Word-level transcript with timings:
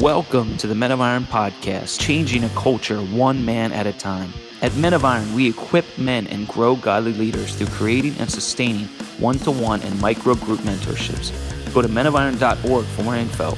Welcome 0.00 0.56
to 0.56 0.66
the 0.66 0.74
Men 0.74 0.90
of 0.90 1.00
Iron 1.00 1.24
podcast, 1.24 2.00
changing 2.00 2.44
a 2.44 2.48
culture 2.50 3.00
one 3.00 3.44
man 3.44 3.72
at 3.72 3.86
a 3.86 3.92
time. 3.92 4.32
At 4.60 4.74
Men 4.74 4.94
of 4.94 5.04
Iron, 5.04 5.34
we 5.34 5.48
equip 5.48 5.84
men 5.98 6.26
and 6.28 6.48
grow 6.48 6.76
godly 6.76 7.12
leaders 7.12 7.54
through 7.54 7.66
creating 7.68 8.16
and 8.18 8.30
sustaining 8.30 8.86
one 9.18 9.38
to 9.40 9.50
one 9.50 9.82
and 9.82 10.00
micro 10.00 10.34
group 10.34 10.60
mentorships. 10.60 11.32
Go 11.74 11.82
to 11.82 11.88
menofiron.org 11.88 12.84
for 12.84 13.02
more 13.02 13.16
info. 13.16 13.50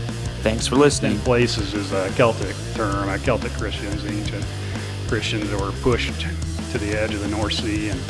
Thanks 0.42 0.66
for 0.66 0.76
listening. 0.76 1.18
places 1.20 1.72
is 1.72 1.92
a 1.92 2.10
Celtic 2.16 2.56
term, 2.74 3.08
a 3.08 3.18
Celtic 3.18 3.52
Christians, 3.52 4.04
ancient 4.04 4.44
Christians 5.08 5.50
that 5.50 5.60
were 5.60 5.72
pushed 5.82 6.20
to 6.72 6.78
the 6.78 6.98
edge 6.98 7.14
of 7.14 7.20
the 7.20 7.28
North 7.28 7.54
Sea 7.54 7.90
and 7.90 8.00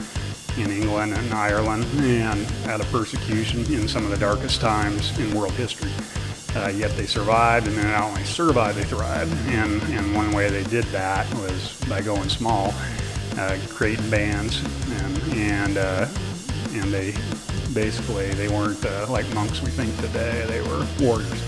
in 0.57 0.71
England 0.71 1.13
and 1.15 1.35
Ireland 1.35 1.85
and 2.01 2.47
out 2.69 2.81
of 2.81 2.91
persecution 2.91 3.61
in 3.73 3.89
some 3.89 4.05
of 4.05 4.11
the 4.11 4.17
darkest 4.17 4.61
times 4.61 5.17
in 5.19 5.35
world 5.35 5.53
history. 5.53 5.91
Uh, 6.57 6.69
yet 6.69 6.93
they 6.93 7.05
survived, 7.05 7.67
and 7.67 7.77
then 7.77 7.89
not 7.89 8.05
only 8.05 8.23
survived, 8.23 8.79
they 8.79 8.85
thrived. 8.85 9.33
And, 9.49 9.83
and 9.93 10.15
one 10.15 10.31
way 10.31 10.49
they 10.49 10.63
did 10.63 10.85
that 10.87 11.29
was 11.35 11.85
by 11.89 12.01
going 12.01 12.29
small, 12.29 12.73
uh, 13.37 13.59
creating 13.71 14.09
bands, 14.09 14.63
and 15.03 15.35
and 15.35 15.79
uh, 15.79 16.07
and 16.75 16.93
they 16.93 17.13
basically 17.75 18.29
they 18.35 18.47
weren't 18.47 18.85
uh, 18.87 19.07
like 19.11 19.29
monks 19.35 19.63
we 19.63 19.71
think 19.71 19.97
today. 19.97 20.45
They 20.47 20.61
were 20.61 20.87
warriors. 21.01 21.43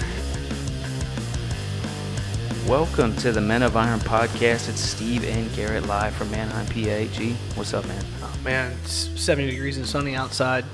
Welcome 2.68 3.14
to 3.18 3.30
the 3.30 3.40
Men 3.40 3.62
of 3.62 3.76
Iron 3.76 4.00
podcast. 4.00 4.68
It's 4.68 4.80
Steve 4.80 5.22
and 5.22 5.54
Garrett 5.54 5.86
live 5.86 6.14
from 6.14 6.32
Manheim, 6.32 6.66
PA. 6.66 7.14
G, 7.14 7.34
what's 7.54 7.72
up, 7.74 7.86
man? 7.86 8.04
Oh 8.22 8.36
man, 8.42 8.76
it's 8.82 9.08
70 9.20 9.52
degrees 9.52 9.76
and 9.76 9.86
sunny 9.86 10.16
outside. 10.16 10.64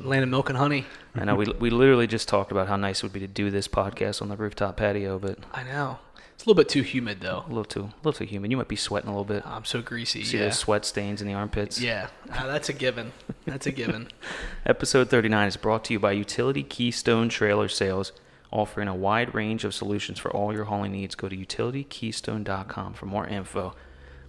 Land 0.00 0.24
of 0.24 0.30
milk 0.30 0.48
and 0.48 0.58
honey. 0.58 0.84
I 1.14 1.24
know 1.24 1.34
we, 1.34 1.46
we 1.58 1.70
literally 1.70 2.06
just 2.06 2.28
talked 2.28 2.52
about 2.52 2.68
how 2.68 2.76
nice 2.76 2.98
it 2.98 3.02
would 3.02 3.12
be 3.12 3.20
to 3.20 3.26
do 3.26 3.50
this 3.50 3.68
podcast 3.68 4.22
on 4.22 4.28
the 4.28 4.36
rooftop 4.36 4.76
patio, 4.76 5.18
but 5.18 5.38
I 5.52 5.62
know. 5.62 5.98
It's 6.34 6.46
a 6.46 6.50
little 6.50 6.60
bit 6.60 6.70
too 6.70 6.82
humid 6.82 7.20
though. 7.20 7.44
a 7.46 7.48
little 7.48 7.64
too 7.64 7.82
a 7.82 7.94
little 8.02 8.14
too 8.14 8.24
humid. 8.24 8.50
You 8.50 8.56
might 8.56 8.66
be 8.66 8.76
sweating 8.76 9.08
a 9.08 9.12
little 9.12 9.24
bit. 9.24 9.46
I'm 9.46 9.64
so 9.64 9.80
greasy. 9.80 10.24
See 10.24 10.38
yeah. 10.38 10.46
those 10.46 10.58
sweat 10.58 10.84
stains 10.84 11.20
in 11.20 11.28
the 11.28 11.34
armpits. 11.34 11.80
Yeah, 11.80 12.08
uh, 12.32 12.46
that's 12.46 12.68
a 12.68 12.72
given. 12.72 13.12
That's 13.44 13.66
a 13.66 13.72
given. 13.72 14.08
Episode 14.66 15.08
39 15.08 15.48
is 15.48 15.56
brought 15.56 15.84
to 15.84 15.92
you 15.92 16.00
by 16.00 16.12
Utility 16.12 16.62
Keystone 16.62 17.28
Trailer 17.28 17.68
Sales, 17.68 18.12
offering 18.50 18.88
a 18.88 18.94
wide 18.94 19.34
range 19.34 19.64
of 19.64 19.74
solutions 19.74 20.18
for 20.18 20.32
all 20.32 20.52
your 20.52 20.64
hauling 20.64 20.92
needs. 20.92 21.14
Go 21.14 21.28
to 21.28 21.36
utilitykeystone.com 21.36 22.94
for 22.94 23.06
more 23.06 23.26
info. 23.26 23.74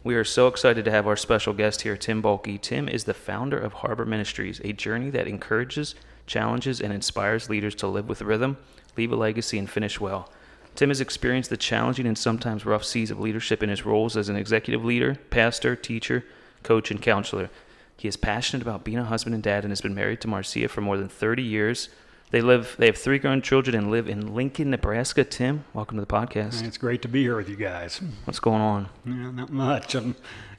We 0.04 0.16
are 0.16 0.26
so 0.26 0.48
excited 0.48 0.84
to 0.86 0.92
have 0.92 1.08
our 1.08 1.16
special 1.16 1.54
guest 1.54 1.82
here, 1.82 1.96
Tim 1.96 2.22
Bulkey. 2.22 2.60
Tim 2.62 2.90
is 2.90 3.06
the 3.06 3.14
founder 3.14 3.58
of 3.58 3.74
Harbor 3.74 4.06
Ministries, 4.06 4.60
a 4.64 4.74
journey 4.74 5.10
that 5.12 5.28
encourages, 5.28 5.96
challenges, 6.26 6.82
and 6.82 6.94
inspires 6.94 7.50
leaders 7.50 7.76
to 7.76 7.88
live 7.88 8.08
with 8.10 8.22
rhythm, 8.22 8.58
leave 8.98 9.12
a 9.12 9.16
legacy, 9.16 9.58
and 9.58 9.70
finish 9.70 10.00
well. 10.00 10.30
Tim 10.76 10.90
has 10.90 11.02
experienced 11.02 11.50
the 11.50 11.58
challenging 11.58 12.08
and 12.08 12.18
sometimes 12.18 12.66
rough 12.66 12.84
seas 12.84 13.12
of 13.12 13.20
leadership 13.20 13.62
in 13.62 13.70
his 13.70 13.86
roles 13.86 14.18
as 14.18 14.30
an 14.30 14.36
executive 14.36 14.84
leader, 14.84 15.20
pastor, 15.30 15.76
teacher, 15.76 16.26
coach, 16.64 16.90
and 16.90 17.02
counselor. 17.02 17.50
He 17.96 18.08
is 18.08 18.18
passionate 18.18 18.64
about 18.64 18.84
being 18.84 18.98
a 18.98 19.04
husband 19.04 19.36
and 19.36 19.44
dad 19.44 19.64
and 19.64 19.72
has 19.72 19.82
been 19.82 19.94
married 19.94 20.22
to 20.22 20.28
Marcia 20.28 20.68
for 20.68 20.82
more 20.82 20.98
than 20.98 21.10
30 21.10 21.44
years. 21.44 21.90
They 22.32 22.42
live 22.42 22.76
they 22.80 22.88
have 22.88 22.98
three 22.98 23.20
grown 23.20 23.44
children 23.44 23.76
and 23.76 23.92
live 23.92 24.10
in 24.10 24.34
Lincoln, 24.34 24.72
Nebraska. 24.72 25.24
Tim, 25.24 25.66
welcome 25.72 25.98
to 25.98 26.02
the 26.02 26.08
podcast. 26.08 26.66
It's 26.66 26.80
great 26.80 27.04
to 27.04 27.08
be 27.08 27.22
here 27.22 27.38
with 27.38 27.48
you 27.48 27.56
guys. 27.56 28.02
What's 28.26 28.40
going 28.40 28.60
on? 28.60 28.90
Yeah, 29.06 29.30
not 29.30 29.52
much. 29.52 29.94
I'm 29.94 30.16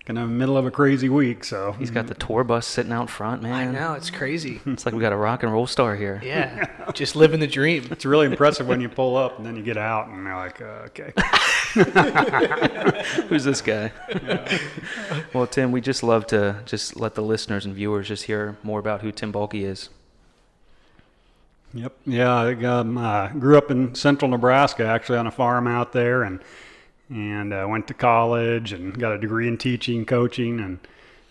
kind 0.06 0.18
of 0.18 0.24
in 0.24 0.30
the 0.30 0.36
middle 0.36 0.56
of 0.56 0.66
a 0.66 0.70
crazy 0.70 1.08
week, 1.08 1.44
so 1.44 1.72
He's 1.72 1.90
got 1.90 2.06
the 2.08 2.14
tour 2.14 2.44
bus 2.44 2.66
sitting 2.66 2.92
out 2.92 3.08
front, 3.08 3.42
man. 3.42 3.52
I 3.52 3.70
know 3.70 3.94
it's 3.94 4.10
crazy. 4.10 4.60
It's 4.66 4.84
like 4.84 4.94
we 4.94 5.00
got 5.00 5.12
a 5.12 5.16
rock 5.16 5.42
and 5.42 5.52
roll 5.52 5.66
star 5.66 5.96
here. 5.96 6.20
Yeah, 6.22 6.66
just 6.92 7.16
living 7.16 7.40
the 7.40 7.46
dream. 7.46 7.86
it's 7.90 8.04
really 8.04 8.26
impressive 8.26 8.66
when 8.66 8.80
you 8.80 8.88
pull 8.88 9.16
up 9.16 9.38
and 9.38 9.46
then 9.46 9.56
you 9.56 9.62
get 9.62 9.76
out 9.76 10.08
and 10.08 10.26
they're 10.26 10.36
like, 10.36 10.60
uh, 10.60 10.88
okay. 10.88 11.12
Who's 13.28 13.44
this 13.44 13.60
guy? 13.60 13.92
well, 15.32 15.46
Tim, 15.46 15.72
we 15.72 15.80
just 15.80 16.02
love 16.02 16.26
to 16.28 16.60
just 16.66 16.96
let 16.96 17.14
the 17.14 17.22
listeners 17.22 17.64
and 17.64 17.74
viewers 17.74 18.08
just 18.08 18.24
hear 18.24 18.56
more 18.62 18.78
about 18.78 19.00
who 19.00 19.10
Tim 19.12 19.32
Bulkey 19.32 19.64
is. 19.64 19.88
Yep. 21.72 21.92
Yeah, 22.06 22.32
I 22.32 22.54
um, 22.64 22.96
uh, 22.96 23.28
grew 23.28 23.58
up 23.58 23.70
in 23.70 23.94
central 23.96 24.30
Nebraska, 24.30 24.84
actually 24.86 25.18
on 25.18 25.26
a 25.26 25.32
farm 25.32 25.66
out 25.66 25.92
there, 25.92 26.22
and 26.22 26.40
and 27.10 27.52
uh, 27.52 27.66
went 27.68 27.86
to 27.88 27.94
college 27.94 28.72
and 28.72 28.98
got 28.98 29.12
a 29.12 29.18
degree 29.18 29.48
in 29.48 29.58
teaching, 29.58 30.04
coaching, 30.04 30.60
and 30.60 30.78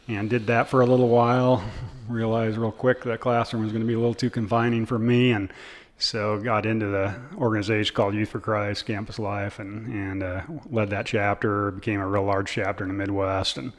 and 0.08 0.30
did 0.30 0.48
that 0.48 0.68
for 0.68 0.82
a 0.82 0.86
little 0.86 1.10
while. 1.10 1.64
Realized 2.10 2.58
real 2.58 2.72
quick 2.72 3.04
that 3.04 3.22
classroom 3.22 3.64
was 3.64 3.72
going 3.72 3.82
to 3.82 3.88
be 3.88 3.94
a 3.94 4.00
little 4.00 4.14
too 4.14 4.30
confining 4.30 4.86
for 4.86 5.00
me, 5.00 5.32
and 5.32 5.52
so 5.98 6.38
got 6.40 6.66
into 6.66 6.88
the 6.88 7.16
organization 7.38 7.96
called 7.96 8.14
Youth 8.14 8.30
for 8.30 8.42
Christ 8.42 8.86
Campus 8.86 9.20
Life, 9.20 9.60
and 9.60 9.88
and 9.88 10.24
uh, 10.24 10.42
led 10.70 10.90
that 10.90 11.06
chapter. 11.06 11.72
Became 11.72 12.02
a 12.02 12.08
real 12.08 12.24
large 12.24 12.52
chapter 12.52 12.84
in 12.84 12.90
the 12.90 12.94
Midwest, 12.94 13.58
and 13.58 13.72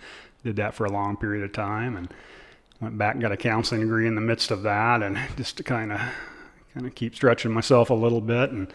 did 0.43 0.57
that 0.57 0.75
for 0.75 0.87
a 0.87 0.93
long 0.93 1.17
period 1.17 1.45
of 1.45 1.53
time, 1.53 1.97
and 1.97 2.13
went 2.81 2.97
back 2.97 3.15
and 3.15 3.23
got 3.23 3.33
a 3.33 3.37
counseling 3.37 3.83
degree 3.83 4.07
in 4.07 4.15
the 4.15 4.21
midst 4.21 4.51
of 4.51 4.63
that, 4.63 5.03
and 5.03 5.19
just 5.37 5.59
to 5.59 5.63
kind 5.63 5.93
of 5.93 6.01
kind 6.73 6.87
of 6.87 6.95
keep 6.95 7.15
stretching 7.15 7.53
myself 7.53 7.91
a 7.91 7.95
little 7.95 8.21
bit. 8.21 8.51
And 8.51 8.73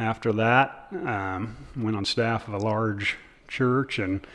after 0.00 0.32
that, 0.32 0.88
um, 0.92 1.56
went 1.76 1.96
on 1.96 2.04
staff 2.04 2.48
of 2.48 2.54
a 2.54 2.58
large 2.58 3.16
church 3.48 3.98
and 3.98 4.26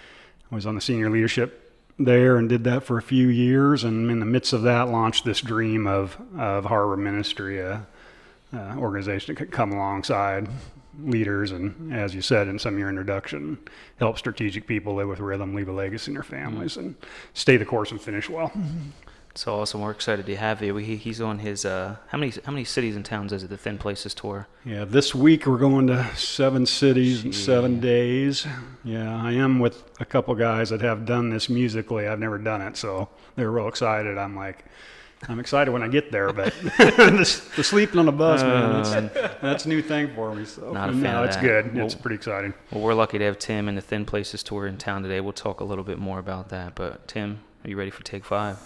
was 0.51 0.65
on 0.65 0.75
the 0.75 0.81
senior 0.81 1.09
leadership 1.09 1.61
there 1.97 2.37
and 2.37 2.47
did 2.47 2.63
that 2.65 2.83
for 2.83 2.97
a 2.97 3.01
few 3.01 3.27
years. 3.27 3.83
And 3.83 4.11
in 4.11 4.19
the 4.19 4.25
midst 4.25 4.53
of 4.53 4.61
that, 4.63 4.89
launched 4.89 5.25
this 5.25 5.41
dream 5.41 5.87
of 5.87 6.17
of 6.37 6.65
Harbor 6.65 6.97
Ministry, 6.97 7.59
a, 7.59 7.85
a 8.53 8.75
organization 8.77 9.33
that 9.33 9.39
could 9.39 9.51
come 9.51 9.71
alongside 9.71 10.47
leaders 11.03 11.51
and, 11.51 11.93
as 11.93 12.15
you 12.15 12.21
said 12.21 12.47
in 12.47 12.59
some 12.59 12.73
of 12.73 12.79
your 12.79 12.89
introduction, 12.89 13.57
help 13.97 14.17
strategic 14.17 14.67
people 14.67 14.95
live 14.95 15.09
with 15.09 15.19
rhythm, 15.19 15.53
leave 15.53 15.67
a 15.67 15.71
legacy 15.71 16.11
in 16.11 16.13
their 16.13 16.23
families, 16.23 16.73
mm-hmm. 16.73 16.87
and 16.87 16.95
stay 17.33 17.57
the 17.57 17.65
course 17.65 17.91
and 17.91 17.99
finish 17.99 18.29
well. 18.29 18.49
Mm-hmm. 18.49 18.89
So 19.37 19.59
awesome! 19.59 19.81
We're 19.81 19.91
excited 19.91 20.25
to 20.27 20.35
have 20.37 20.61
you. 20.63 20.75
He, 20.77 20.95
he's 20.95 21.19
on 21.19 21.39
his 21.39 21.65
uh, 21.65 21.97
how 22.07 22.17
many 22.17 22.31
how 22.45 22.53
many 22.53 22.63
cities 22.63 22.95
and 22.95 23.03
towns 23.03 23.33
is 23.33 23.43
it? 23.43 23.49
The 23.49 23.57
Thin 23.57 23.77
Places 23.77 24.13
tour. 24.13 24.47
Yeah, 24.63 24.85
this 24.85 25.13
week 25.13 25.45
we're 25.45 25.57
going 25.57 25.87
to 25.87 26.09
seven 26.15 26.65
cities 26.65 27.25
in 27.25 27.33
seven 27.33 27.81
days. 27.81 28.47
Yeah, 28.85 29.13
I 29.21 29.33
am 29.33 29.59
with 29.59 29.83
a 29.99 30.05
couple 30.05 30.33
guys 30.35 30.69
that 30.69 30.79
have 30.81 31.05
done 31.05 31.31
this 31.31 31.49
musically. 31.49 32.07
I've 32.07 32.19
never 32.19 32.37
done 32.37 32.61
it, 32.61 32.77
so 32.77 33.09
they're 33.35 33.51
real 33.51 33.67
excited. 33.67 34.17
I'm 34.17 34.37
like, 34.37 34.63
I'm 35.27 35.41
excited 35.41 35.71
when 35.71 35.83
I 35.83 35.89
get 35.89 36.13
there, 36.13 36.31
but 36.31 36.53
the, 36.61 37.41
the 37.57 37.63
sleeping 37.63 37.99
on 37.99 38.05
the 38.05 38.13
bus, 38.13 38.41
man, 38.41 38.83
that's, 38.83 39.41
that's 39.41 39.65
a 39.65 39.69
new 39.69 39.81
thing 39.81 40.13
for 40.15 40.33
me. 40.33 40.45
So 40.45 40.71
Not 40.71 40.89
a 40.89 40.93
fan 40.93 41.01
no, 41.01 41.23
it's 41.23 41.35
good. 41.37 41.75
Well- 41.75 41.85
it's 41.85 41.95
pretty 41.95 42.15
exciting. 42.15 42.53
Well, 42.71 42.81
we're 42.81 42.93
lucky 42.93 43.17
to 43.17 43.25
have 43.25 43.37
Tim 43.39 43.67
and 43.67 43.77
the 43.77 43.81
Thin 43.81 44.05
Places 44.05 44.43
tour 44.43 44.65
in 44.65 44.77
town 44.77 45.03
today. 45.03 45.19
We'll 45.19 45.33
talk 45.33 45.59
a 45.59 45.65
little 45.65 45.83
bit 45.83 45.99
more 45.99 46.19
about 46.19 46.47
that. 46.49 46.75
But 46.75 47.07
Tim, 47.09 47.41
are 47.65 47.69
you 47.69 47.77
ready 47.77 47.89
for 47.89 48.03
take 48.03 48.23
five? 48.23 48.59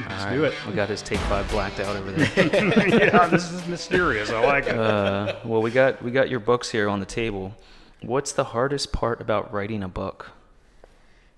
Let's 0.00 0.24
All 0.24 0.30
do 0.30 0.44
it. 0.44 0.54
We 0.66 0.72
got 0.72 0.88
his 0.88 1.02
take 1.02 1.18
five 1.20 1.46
blacked 1.50 1.78
out 1.78 1.94
over 1.94 2.12
there. 2.12 2.46
yeah, 2.88 3.26
this 3.26 3.52
is 3.52 3.66
mysterious. 3.66 4.30
I 4.30 4.42
like 4.42 4.66
it. 4.66 4.78
uh, 4.78 5.36
well, 5.44 5.60
we 5.60 5.70
got 5.70 6.02
we 6.02 6.10
got 6.10 6.30
your 6.30 6.40
books 6.40 6.70
here 6.70 6.88
on 6.88 7.00
the 7.00 7.06
table. 7.06 7.54
What's 8.00 8.32
the 8.32 8.44
hardest 8.44 8.92
part 8.92 9.20
about 9.20 9.52
writing 9.52 9.82
a 9.82 9.88
book? 9.88 10.30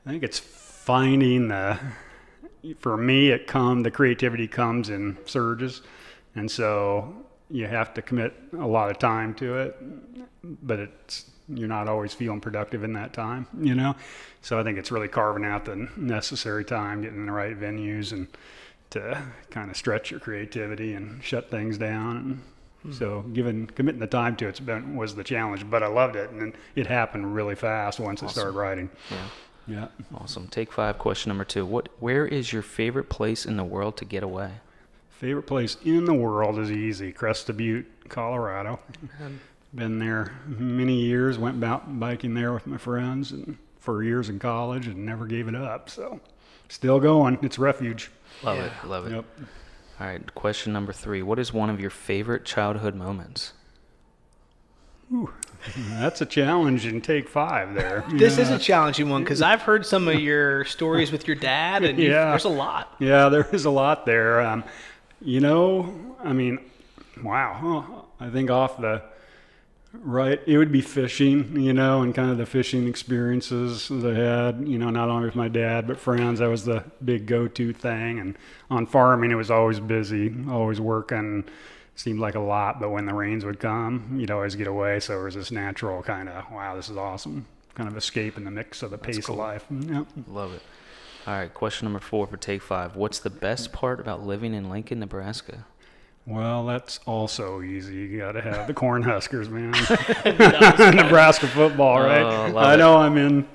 I 0.06 0.10
think 0.10 0.22
it's 0.22 0.38
finding 0.38 1.48
the. 1.48 1.76
For 2.78 2.96
me, 2.96 3.30
it 3.30 3.48
come 3.48 3.82
the 3.82 3.90
creativity 3.90 4.46
comes 4.46 4.90
in 4.90 5.18
surges, 5.24 5.82
and 6.36 6.48
so 6.48 7.16
you 7.50 7.66
have 7.66 7.94
to 7.94 8.02
commit 8.02 8.32
a 8.52 8.66
lot 8.66 8.92
of 8.92 8.98
time 9.00 9.34
to 9.34 9.56
it. 9.56 9.76
But 10.44 10.78
it's 10.78 11.30
you're 11.54 11.68
not 11.68 11.88
always 11.88 12.14
feeling 12.14 12.40
productive 12.40 12.84
in 12.84 12.92
that 12.94 13.12
time, 13.12 13.46
you 13.58 13.74
know. 13.74 13.94
So 14.42 14.58
I 14.58 14.62
think 14.62 14.78
it's 14.78 14.90
really 14.90 15.08
carving 15.08 15.44
out 15.44 15.64
the 15.64 15.88
necessary 15.96 16.64
time, 16.64 17.02
getting 17.02 17.18
in 17.18 17.26
the 17.26 17.32
right 17.32 17.58
venues, 17.58 18.12
and 18.12 18.28
to 18.90 19.22
kind 19.50 19.70
of 19.70 19.76
stretch 19.76 20.10
your 20.10 20.20
creativity 20.20 20.94
and 20.94 21.22
shut 21.22 21.50
things 21.50 21.78
down. 21.78 22.16
And 22.16 22.40
hmm. 22.82 22.92
so, 22.92 23.22
given 23.32 23.66
committing 23.66 24.00
the 24.00 24.06
time 24.06 24.36
to 24.36 24.48
it's 24.48 24.60
been 24.60 24.96
was 24.96 25.14
the 25.14 25.24
challenge, 25.24 25.68
but 25.68 25.82
I 25.82 25.88
loved 25.88 26.16
it, 26.16 26.30
and 26.30 26.54
it 26.74 26.86
happened 26.86 27.34
really 27.34 27.54
fast 27.54 28.00
once 28.00 28.22
I 28.22 28.28
started 28.28 28.52
writing. 28.52 28.90
Yeah. 29.10 29.26
Yeah. 29.66 29.88
Awesome. 30.14 30.48
Take 30.48 30.72
five. 30.72 30.98
Question 30.98 31.30
number 31.30 31.44
two. 31.44 31.64
What? 31.64 31.88
Where 32.00 32.26
is 32.26 32.52
your 32.52 32.62
favorite 32.62 33.08
place 33.08 33.46
in 33.46 33.56
the 33.56 33.64
world 33.64 33.96
to 33.98 34.04
get 34.04 34.22
away? 34.22 34.52
Favorite 35.10 35.46
place 35.46 35.76
in 35.84 36.06
the 36.06 36.14
world 36.14 36.58
is 36.58 36.70
easy. 36.70 37.12
Crested 37.12 37.56
Butte, 37.56 37.86
Colorado. 38.08 38.80
Been 39.74 39.98
there 39.98 40.32
many 40.46 40.94
years. 41.00 41.38
Went 41.38 41.62
out 41.62 42.00
biking 42.00 42.34
there 42.34 42.52
with 42.52 42.66
my 42.66 42.76
friends 42.76 43.30
and 43.32 43.56
for 43.78 44.02
years 44.02 44.28
in 44.28 44.38
college 44.38 44.86
and 44.86 45.06
never 45.06 45.26
gave 45.26 45.46
it 45.48 45.54
up. 45.54 45.88
So 45.88 46.20
still 46.68 46.98
going. 47.00 47.38
It's 47.42 47.58
refuge. 47.58 48.10
Love 48.42 48.58
Yeah. 48.58 48.64
it. 48.66 48.72
Love 48.88 49.06
it. 49.06 49.12
Yep. 49.12 49.24
All 50.00 50.06
right. 50.06 50.34
Question 50.34 50.72
number 50.72 50.92
three. 50.92 51.22
What 51.22 51.38
is 51.38 51.52
one 51.52 51.70
of 51.70 51.80
your 51.80 51.90
favorite 51.90 52.44
childhood 52.44 52.94
moments? 52.94 53.52
That's 55.90 56.20
a 56.20 56.26
challenge 56.26 56.86
in 56.86 57.00
take 57.00 57.28
five 57.28 57.74
there. 57.74 58.04
This 58.12 58.36
yeah. 58.38 58.44
is 58.44 58.50
a 58.50 58.58
challenging 58.58 59.08
one 59.10 59.22
because 59.24 59.42
I've 59.42 59.62
heard 59.62 59.84
some 59.84 60.06
of 60.08 60.20
your 60.20 60.64
stories 60.64 61.10
with 61.12 61.26
your 61.26 61.36
dad, 61.36 61.84
and 61.84 61.98
Yeah. 61.98 62.30
there's 62.30 62.44
a 62.44 62.48
lot. 62.48 62.94
Yeah, 63.00 63.28
there 63.28 63.46
is 63.52 63.64
a 63.64 63.70
lot 63.70 64.06
there. 64.06 64.40
Um, 64.40 64.64
You 65.22 65.40
know, 65.40 66.16
I 66.24 66.32
mean, 66.32 66.58
wow. 67.22 68.06
I 68.20 68.30
think 68.30 68.50
off 68.50 68.80
the 68.80 69.02
right, 69.92 70.40
it 70.46 70.58
would 70.58 70.72
be 70.72 70.80
fishing, 70.80 71.60
you 71.60 71.72
know, 71.72 72.02
and 72.02 72.14
kind 72.14 72.30
of 72.30 72.38
the 72.38 72.46
fishing 72.46 72.86
experiences 72.88 73.88
that 73.88 74.16
I 74.16 74.18
had, 74.18 74.68
you 74.68 74.78
know, 74.78 74.90
not 74.90 75.08
only 75.08 75.26
with 75.26 75.36
my 75.36 75.48
dad, 75.48 75.86
but 75.86 75.98
friends. 75.98 76.38
That 76.38 76.48
was 76.48 76.64
the 76.64 76.84
big 77.04 77.26
go 77.26 77.48
to 77.48 77.72
thing. 77.72 78.18
And 78.18 78.36
on 78.70 78.86
farming, 78.86 79.30
it 79.30 79.36
was 79.36 79.50
always 79.50 79.80
busy, 79.80 80.34
always 80.48 80.80
working. 80.80 81.44
Seemed 81.96 82.20
like 82.20 82.34
a 82.34 82.40
lot, 82.40 82.80
but 82.80 82.90
when 82.90 83.04
the 83.04 83.12
rains 83.12 83.44
would 83.44 83.60
come, 83.60 84.16
you'd 84.16 84.30
always 84.30 84.54
get 84.54 84.66
away. 84.66 85.00
So 85.00 85.20
it 85.20 85.24
was 85.24 85.34
this 85.34 85.50
natural 85.50 86.02
kind 86.02 86.28
of, 86.28 86.50
wow, 86.50 86.74
this 86.74 86.88
is 86.88 86.96
awesome, 86.96 87.46
kind 87.74 87.88
of 87.88 87.96
escape 87.96 88.38
in 88.38 88.44
the 88.44 88.50
mix 88.50 88.82
of 88.82 88.90
the 88.90 88.96
pace 88.96 89.26
cool. 89.26 89.34
of 89.34 89.38
life. 89.38 89.66
Mm, 89.70 89.94
yep. 89.94 90.06
Love 90.26 90.54
it. 90.54 90.62
All 91.26 91.34
right, 91.34 91.52
question 91.52 91.84
number 91.84 92.00
four 92.00 92.26
for 92.26 92.38
take 92.38 92.62
five. 92.62 92.96
What's 92.96 93.18
the 93.18 93.28
best 93.28 93.72
part 93.72 94.00
about 94.00 94.24
living 94.24 94.54
in 94.54 94.70
Lincoln, 94.70 95.00
Nebraska? 95.00 95.66
Well, 96.26 96.66
that's 96.66 97.00
also 97.06 97.60
easy. 97.62 97.94
You 97.96 98.18
got 98.18 98.32
to 98.32 98.40
have 98.42 98.66
the 98.66 98.74
Cornhuskers, 98.74 99.48
man. 99.48 99.70
Nebraska 100.96 101.48
football, 101.48 102.00
right? 102.00 102.22
Oh, 102.22 102.52
love 102.52 102.56
I 102.56 102.74
it. 102.74 102.76
know 102.76 102.96
I'm 102.98 103.16
in 103.16 103.48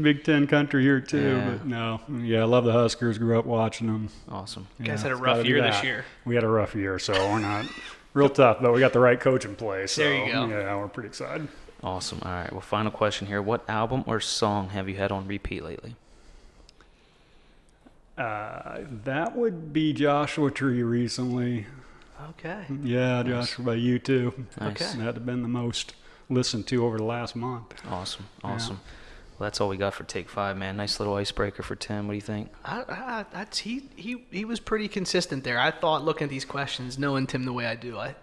Big 0.00 0.24
Ten 0.24 0.46
country 0.46 0.82
here 0.82 1.00
too, 1.00 1.36
Yeah. 1.36 1.50
but 1.50 1.66
no, 1.66 2.00
yeah, 2.22 2.40
I 2.40 2.44
love 2.44 2.64
the 2.64 2.72
Huskers. 2.72 3.18
Grew 3.18 3.38
up 3.38 3.44
watching 3.44 3.86
them. 3.88 4.08
Awesome. 4.28 4.66
You 4.78 4.86
guys 4.86 5.02
had 5.02 5.12
a 5.12 5.16
rough 5.16 5.44
year 5.44 5.60
this 5.62 5.82
year. 5.84 6.04
We 6.24 6.34
had 6.34 6.44
a 6.44 6.48
rough 6.48 6.74
year, 6.74 6.98
so 6.98 7.12
we're 7.12 7.38
not 7.40 7.66
real 8.14 8.28
tough, 8.30 8.58
but 8.60 8.72
we 8.72 8.80
got 8.80 8.92
the 8.92 9.00
right 9.00 9.20
coach 9.20 9.44
in 9.44 9.54
place. 9.54 9.92
So, 9.92 10.02
There 10.02 10.26
you 10.26 10.32
go. 10.32 10.46
Yeah, 10.48 10.76
we're 10.76 10.88
pretty 10.88 11.08
excited. 11.08 11.46
Awesome. 11.82 12.20
All 12.24 12.32
right. 12.32 12.50
Well, 12.50 12.60
final 12.60 12.90
question 12.90 13.28
here. 13.28 13.40
What 13.42 13.68
album 13.68 14.02
or 14.06 14.18
song 14.18 14.70
have 14.70 14.88
you 14.88 14.96
had 14.96 15.12
on 15.12 15.28
repeat 15.28 15.62
lately? 15.62 15.94
Uh, 18.16 18.78
that 19.04 19.36
would 19.36 19.72
be 19.72 19.92
Joshua 19.92 20.50
Tree 20.50 20.82
recently. 20.82 21.66
Okay. 22.30 22.64
Yeah, 22.82 23.22
Joshua 23.22 23.64
by 23.64 23.76
U2. 23.76 24.60
Nice. 24.60 24.70
Okay. 24.70 24.98
That'd 24.98 25.14
have 25.14 25.26
been 25.26 25.42
the 25.42 25.48
most 25.48 25.94
listened 26.28 26.66
to 26.68 26.84
over 26.84 26.98
the 26.98 27.04
last 27.04 27.36
month. 27.36 27.74
Awesome. 27.88 28.26
Yeah. 28.44 28.50
Awesome. 28.50 28.80
Well, 29.38 29.46
that's 29.46 29.60
all 29.60 29.68
we 29.68 29.76
got 29.76 29.94
for 29.94 30.02
take 30.04 30.28
five, 30.28 30.56
man. 30.56 30.76
Nice 30.76 30.98
little 30.98 31.14
icebreaker 31.14 31.62
for 31.62 31.76
Tim. 31.76 32.08
What 32.08 32.12
do 32.12 32.16
you 32.16 32.20
think? 32.20 32.50
I, 32.64 32.82
I, 32.88 33.24
that's 33.32 33.58
he, 33.58 33.88
he 33.94 34.24
he 34.32 34.44
was 34.44 34.58
pretty 34.58 34.88
consistent 34.88 35.44
there. 35.44 35.60
I 35.60 35.70
thought 35.70 36.04
looking 36.04 36.24
at 36.24 36.30
these 36.30 36.44
questions, 36.44 36.98
knowing 36.98 37.26
Tim 37.28 37.44
the 37.44 37.52
way 37.52 37.66
I 37.66 37.76
do, 37.76 37.96
I 37.96 38.16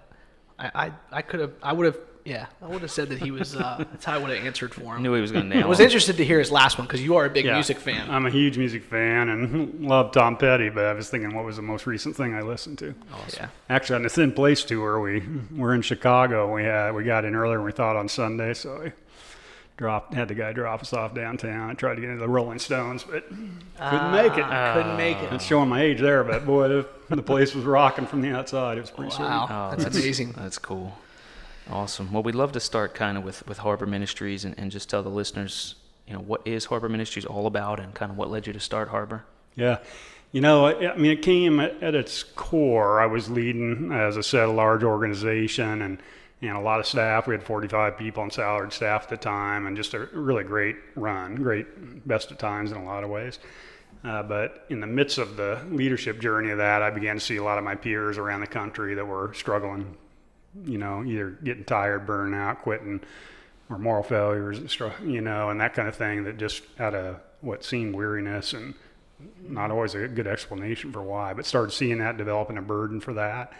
I 0.60 0.72
I, 0.76 0.92
I 1.12 1.22
could 1.22 1.40
have 1.40 1.54
I 1.64 1.72
would 1.72 1.86
have 1.86 1.98
yeah 2.26 2.48
I 2.62 2.68
would 2.68 2.82
have 2.82 2.92
said 2.92 3.10
that 3.10 3.20
he 3.22 3.30
was 3.32 3.56
uh, 3.56 3.86
that's 3.92 4.04
how 4.06 4.14
I 4.16 4.18
would 4.18 4.32
have 4.36 4.46
answered 4.46 4.74
for 4.74 4.94
I 4.94 4.96
him. 4.98 5.04
knew 5.04 5.14
he 5.14 5.22
was 5.22 5.32
going 5.32 5.50
to 5.50 5.56
nail 5.56 5.66
I 5.66 5.68
was 5.68 5.80
it. 5.80 5.84
interested 5.86 6.18
to 6.18 6.26
hear 6.26 6.40
his 6.40 6.52
last 6.52 6.78
one 6.78 6.86
because 6.88 7.02
you 7.04 7.16
are 7.18 7.26
a 7.26 7.30
big 7.30 7.46
Yeah. 7.46 7.54
music 7.54 7.78
fan. 7.78 8.10
I'm 8.10 8.26
a 8.26 8.30
huge 8.32 8.58
music 8.58 8.84
fan 8.84 9.30
and 9.30 9.86
love 9.88 10.12
Tom 10.12 10.36
Petty, 10.36 10.70
but 10.70 10.86
I 10.86 10.94
was 10.94 11.10
thinking 11.10 11.34
what 11.36 11.46
was 11.46 11.56
the 11.56 11.62
most 11.62 11.86
recent 11.88 12.16
thing 12.16 12.34
I 12.34 12.42
listened 12.42 12.80
to. 12.80 12.94
yeah. 13.36 13.48
Actually, 13.70 13.98
on 13.98 14.04
the 14.04 14.10
Thin 14.10 14.32
Place 14.32 14.64
tour, 14.64 15.00
we 15.00 15.24
were 15.56 15.74
in 15.76 15.82
Chicago. 15.82 16.54
We 16.54 16.64
had 16.64 16.92
we 16.92 17.04
got 17.04 17.24
in 17.26 17.36
earlier 17.36 17.58
than 17.58 17.66
we 17.66 17.72
thought 17.72 17.96
on 17.96 18.10
Sunday, 18.10 18.54
so 18.56 18.82
we 18.84 18.92
dropped 19.78 20.14
had 20.14 20.28
the 20.30 20.34
guy 20.36 20.54
drop 20.54 20.82
us 20.82 20.94
off 20.94 21.14
downtown. 21.14 21.70
I 21.70 21.74
tried 21.74 21.96
to 21.96 22.02
get 22.02 22.10
into 22.10 22.22
the 22.22 22.30
Rolling 22.30 22.60
Stones, 22.60 23.04
but 23.04 23.28
couldn't 23.30 24.12
make 24.12 24.38
it. 24.38 24.46
Ah, 24.46 24.74
couldn't 24.76 24.98
make 24.98 25.18
it. 25.18 25.30
That's 25.30 25.44
showing 25.46 25.70
my 25.70 25.82
age 25.82 26.00
there, 26.00 26.24
but 26.24 26.46
boy, 26.46 26.70
the, 26.70 26.88
the 27.10 27.22
place 27.22 27.54
was 27.54 27.66
rocking 27.66 28.06
from 28.08 28.22
the 28.22 28.32
outside. 28.32 28.78
It 28.78 28.82
was 28.82 28.90
pretty 28.92 29.16
Wow, 29.20 29.48
Oh, 29.74 29.76
that's 29.76 29.96
amazing. 29.96 30.32
That's 30.32 30.58
cool. 30.58 30.98
Awesome. 31.70 32.12
Well, 32.12 32.24
we'd 32.24 32.36
love 32.36 32.52
to 32.54 32.60
start 32.60 32.94
kind 32.94 33.18
of 33.18 33.24
with, 33.24 33.48
with 33.48 33.58
Harbor 33.60 33.86
Ministries 33.86 34.46
and, 34.46 34.58
and 34.58 34.72
just 34.72 34.90
tell 34.90 35.02
the 35.02 35.10
listeners, 35.10 35.76
you 36.08 36.14
know, 36.14 36.20
what 36.20 36.42
is 36.46 36.66
Harbor 36.66 36.90
Ministries 36.90 37.26
all 37.26 37.48
about 37.48 37.80
and 37.80 37.94
kind 37.94 38.12
of 38.12 38.18
what 38.18 38.30
led 38.30 38.46
you 38.46 38.54
to 38.54 38.60
start 38.60 38.90
Harbor? 38.90 39.26
Yeah. 39.56 39.80
You 40.32 40.42
know, 40.42 40.68
I 40.68 40.96
mean, 40.98 41.12
it 41.12 41.22
came 41.22 41.60
at, 41.60 41.82
at 41.82 41.96
its 41.96 42.24
core. 42.24 43.00
I 43.00 43.06
was 43.06 43.30
leading, 43.30 43.92
as 43.92 44.18
I 44.18 44.22
said, 44.22 44.50
a 44.50 44.52
large 44.52 44.84
organization 44.84 45.82
and, 45.82 45.98
and 46.42 46.58
a 46.58 46.60
lot 46.60 46.80
of 46.80 46.86
staff. 46.86 47.26
We 47.26 47.34
had 47.34 47.44
45 47.44 47.98
people 47.98 48.22
on 48.22 48.30
salaried 48.30 48.74
staff 48.74 49.04
at 49.04 49.10
the 49.10 49.18
time, 49.18 49.66
and 49.66 49.78
just 49.78 49.94
a 49.94 50.10
really 50.12 50.44
great 50.44 50.76
run, 50.96 51.36
great 51.36 52.06
best 52.08 52.32
of 52.32 52.38
times 52.38 52.72
in 52.72 52.78
a 52.78 52.84
lot 52.84 53.04
of 53.04 53.10
ways. 53.10 53.40
Uh, 54.04 54.22
but 54.22 54.66
in 54.70 54.80
the 54.82 54.88
midst 54.88 55.18
of 55.18 55.38
the 55.38 55.60
leadership 55.72 56.20
journey 56.20 56.52
of 56.52 56.58
that, 56.58 56.82
I 56.82 56.92
began 56.92 57.16
to 57.16 57.22
see 57.22 57.38
a 57.38 57.44
lot 57.44 57.58
of 57.58 57.64
my 57.64 57.76
peers 57.76 58.18
around 58.18 58.42
the 58.42 58.48
country 58.48 58.94
that 58.94 59.06
were 59.06 59.34
struggling, 59.34 59.96
you 60.64 60.78
know, 60.78 61.04
either 61.04 61.32
getting 61.44 61.66
tired, 61.66 62.06
burning 62.06 62.40
out, 62.40 62.62
quitting, 62.62 63.02
or 63.70 63.78
moral 63.78 64.04
failures, 64.04 64.60
you 65.04 65.22
know, 65.22 65.50
and 65.50 65.60
that 65.60 65.74
kind 65.74 65.88
of 65.88 65.96
thing 65.96 66.24
that 66.24 66.38
just 66.38 66.64
out 66.80 66.94
of 66.94 67.20
what 67.42 67.64
seemed 67.64 67.96
weariness 67.96 68.54
and 68.54 68.74
not 69.48 69.72
always 69.72 69.96
a 69.96 70.08
good 70.08 70.28
explanation 70.28 70.92
for 70.92 71.02
why, 71.02 71.34
but 71.34 71.46
started 71.46 71.72
seeing 71.72 72.00
that 72.00 72.18
developing 72.18 72.58
a 72.58 72.62
burden 72.62 73.00
for 73.00 73.14
that. 73.14 73.54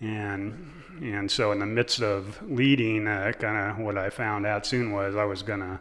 And 0.00 0.70
and 1.00 1.30
so 1.30 1.52
in 1.52 1.58
the 1.58 1.66
midst 1.66 2.00
of 2.02 2.40
leading, 2.50 3.06
uh, 3.06 3.32
kind 3.38 3.56
of 3.56 3.84
what 3.84 3.96
I 3.96 4.10
found 4.10 4.46
out 4.46 4.66
soon 4.66 4.92
was 4.92 5.16
I 5.16 5.24
was 5.24 5.42
gonna 5.42 5.80